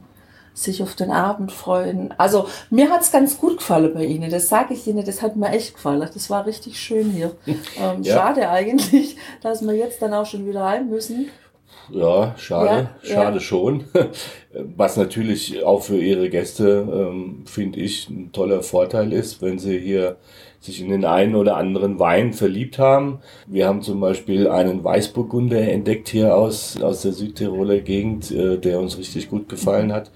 sich 0.63 0.83
auf 0.83 0.95
den 0.95 1.11
Abend 1.11 1.51
freuen. 1.51 2.13
Also 2.17 2.47
mir 2.69 2.89
hat's 2.89 3.11
ganz 3.11 3.37
gut 3.37 3.57
gefallen 3.57 3.93
bei 3.93 4.05
Ihnen, 4.05 4.29
das 4.29 4.49
sage 4.49 4.73
ich 4.73 4.87
Ihnen, 4.87 5.05
das 5.05 5.21
hat 5.21 5.35
mir 5.35 5.49
echt 5.49 5.75
gefallen. 5.75 5.99
Das 5.99 6.29
war 6.29 6.45
richtig 6.45 6.79
schön 6.79 7.11
hier. 7.11 7.31
Ähm, 7.79 8.03
ja. 8.03 8.15
Schade 8.15 8.49
eigentlich, 8.49 9.15
dass 9.41 9.61
wir 9.65 9.73
jetzt 9.73 10.01
dann 10.01 10.13
auch 10.13 10.25
schon 10.25 10.47
wieder 10.47 10.65
heim 10.65 10.89
müssen. 10.89 11.29
Ja, 11.91 12.35
schade, 12.37 12.89
ja, 13.03 13.13
schade 13.13 13.37
ja. 13.37 13.41
schon. 13.41 13.83
Was 14.75 14.97
natürlich 14.97 15.63
auch 15.63 15.81
für 15.81 15.97
Ihre 15.97 16.29
Gäste, 16.29 16.87
ähm, 16.91 17.43
finde 17.45 17.79
ich, 17.79 18.09
ein 18.09 18.31
toller 18.31 18.63
Vorteil 18.63 19.13
ist, 19.13 19.41
wenn 19.41 19.59
Sie 19.59 19.79
hier 19.79 20.17
sich 20.59 20.81
in 20.81 20.89
den 20.89 21.05
einen 21.05 21.35
oder 21.35 21.55
anderen 21.55 21.99
Wein 21.99 22.33
verliebt 22.33 22.79
haben. 22.79 23.19
Wir 23.47 23.67
haben 23.67 23.81
zum 23.81 24.01
Beispiel 24.01 24.49
einen 24.49 24.83
Weißburgunder 24.83 25.59
entdeckt 25.59 26.09
hier 26.09 26.35
aus, 26.35 26.81
aus 26.81 27.03
der 27.03 27.13
Südtiroler 27.13 27.79
Gegend, 27.79 28.29
äh, 28.31 28.57
der 28.57 28.79
uns 28.79 28.97
richtig 28.97 29.29
gut 29.29 29.47
gefallen 29.47 29.93
hat. 29.93 30.11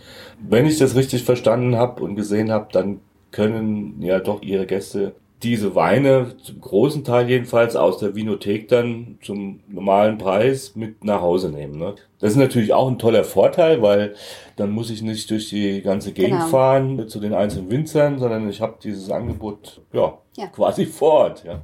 Wenn 0.48 0.66
ich 0.66 0.78
das 0.78 0.96
richtig 0.96 1.24
verstanden 1.24 1.76
habe 1.76 2.04
und 2.04 2.16
gesehen 2.16 2.52
habe, 2.52 2.68
dann 2.72 3.00
können 3.32 4.02
ja 4.02 4.20
doch 4.20 4.42
Ihre 4.42 4.66
Gäste 4.66 5.14
diese 5.44 5.76
Weine 5.76 6.36
zum 6.42 6.62
großen 6.62 7.04
Teil 7.04 7.30
jedenfalls 7.30 7.76
aus 7.76 7.98
der 7.98 8.16
Vinothek 8.16 8.70
dann 8.70 9.18
zum 9.22 9.60
normalen 9.68 10.18
Preis 10.18 10.76
mit 10.76 11.04
nach 11.04 11.22
Hause 11.22 11.50
nehmen. 11.50 11.78
Ne? 11.78 11.96
Das 12.20 12.32
ist 12.32 12.38
natürlich 12.38 12.74
auch 12.74 12.88
ein 12.88 12.98
toller 12.98 13.26
Vorteil, 13.26 13.82
weil 13.82 14.16
dann 14.56 14.72
muss 14.72 14.90
ich 14.90 15.02
nicht 15.02 15.30
durch 15.30 15.50
die 15.50 15.82
ganze 15.82 16.14
Gegend 16.14 16.40
genau. 16.40 16.48
fahren 16.48 17.10
zu 17.10 17.20
den 17.20 17.34
einzelnen 17.34 17.70
Winzern, 17.70 18.20
sondern 18.20 18.50
ich 18.50 18.62
habe 18.62 18.76
dieses 18.82 19.10
Angebot 19.10 19.82
ja, 19.92 20.18
ja, 20.38 20.48
quasi 20.48 20.86
vor 20.86 21.12
Ort. 21.12 21.44
Ja. 21.44 21.62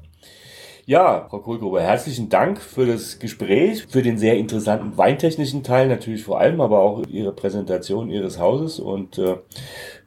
Ja, 0.90 1.28
Frau 1.30 1.38
Kohlgruber, 1.38 1.84
herzlichen 1.84 2.30
Dank 2.30 2.60
für 2.60 2.88
das 2.88 3.20
Gespräch, 3.20 3.86
für 3.88 4.02
den 4.02 4.18
sehr 4.18 4.38
interessanten 4.38 4.98
weintechnischen 4.98 5.62
Teil 5.62 5.88
natürlich 5.88 6.24
vor 6.24 6.40
allem, 6.40 6.62
aber 6.62 6.80
auch 6.80 7.06
Ihre 7.06 7.32
Präsentation 7.32 8.10
Ihres 8.10 8.40
Hauses 8.40 8.80
und 8.80 9.20
äh, 9.20 9.36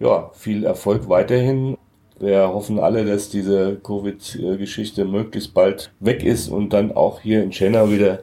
ja, 0.00 0.32
viel 0.34 0.64
Erfolg 0.64 1.08
weiterhin 1.08 1.76
wir 2.18 2.48
hoffen 2.48 2.80
alle, 2.80 3.04
dass 3.04 3.28
diese 3.28 3.76
Covid-Geschichte 3.76 5.04
möglichst 5.04 5.54
bald 5.54 5.92
weg 6.00 6.24
ist 6.24 6.48
und 6.48 6.72
dann 6.72 6.90
auch 6.90 7.20
hier 7.20 7.44
in 7.44 7.52
Schenna 7.52 7.88
wieder 7.88 8.18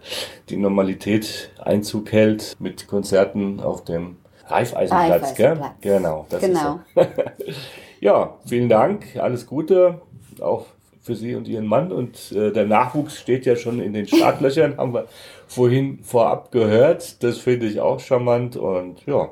die 0.50 0.58
Normalität 0.58 1.52
Einzug 1.60 2.12
hält 2.12 2.58
mit 2.60 2.88
Konzerten 2.88 3.62
auf 3.62 3.86
dem 3.86 4.18
Reifeisenplatz. 4.48 5.36
Gell? 5.36 5.62
Genau. 5.80 6.26
Das 6.30 6.42
genau. 6.42 6.80
Ist 6.96 7.08
so. 7.08 7.24
ja, 8.02 8.38
vielen 8.46 8.68
Dank. 8.68 9.16
Alles 9.18 9.48
Gute. 9.48 10.02
Auch 10.40 10.66
für 11.02 11.16
Sie 11.16 11.36
und 11.36 11.48
Ihren 11.48 11.66
Mann. 11.66 11.92
Und 11.92 12.32
äh, 12.32 12.52
der 12.52 12.66
Nachwuchs 12.66 13.18
steht 13.18 13.46
ja 13.46 13.56
schon 13.56 13.80
in 13.80 13.94
den 13.94 14.08
Startlöchern, 14.08 14.78
haben 14.78 14.94
wir 14.94 15.06
vorhin 15.48 16.00
vorab 16.04 16.52
gehört. 16.52 17.24
Das 17.24 17.38
finde 17.38 17.68
ich 17.68 17.80
auch 17.80 18.00
charmant. 18.00 18.58
Und 18.58 19.06
ja, 19.06 19.30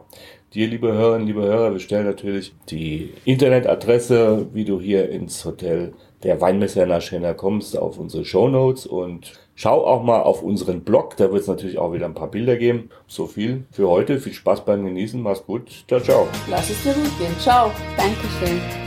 Dir, 0.53 0.67
liebe 0.67 0.93
Hörerinnen, 0.93 1.27
liebe 1.27 1.43
Hörer, 1.43 1.73
wir 1.73 1.79
stellen 1.81 2.05
natürlich 2.05 2.53
die 2.69 3.13
Internetadresse, 3.25 4.47
wie 4.53 4.63
du 4.63 4.79
hier 4.79 5.09
ins 5.09 5.43
Hotel 5.43 5.93
der 6.23 6.39
Weinmesser 6.39 7.01
Schenner 7.01 7.33
kommst, 7.33 7.77
auf 7.77 7.99
unsere 7.99 8.23
Show 8.23 8.47
Notes 8.47 8.85
und 8.85 9.33
schau 9.55 9.85
auch 9.85 10.03
mal 10.03 10.21
auf 10.21 10.41
unseren 10.41 10.81
Blog, 10.81 11.17
da 11.17 11.31
wird 11.31 11.41
es 11.41 11.47
natürlich 11.47 11.77
auch 11.77 11.93
wieder 11.93 12.05
ein 12.05 12.15
paar 12.15 12.31
Bilder 12.31 12.55
geben. 12.55 12.89
So 13.07 13.27
viel 13.27 13.65
für 13.71 13.89
heute, 13.89 14.19
viel 14.19 14.33
Spaß 14.33 14.63
beim 14.65 14.85
Genießen, 14.85 15.21
mach's 15.21 15.45
gut, 15.45 15.83
ciao, 15.87 15.99
ciao. 15.99 16.27
Lass 16.49 16.69
es 16.69 16.81
dir 16.81 16.93
gut 16.93 17.19
gehen, 17.19 17.35
ciao. 17.39 17.69
Dankeschön. 17.97 18.86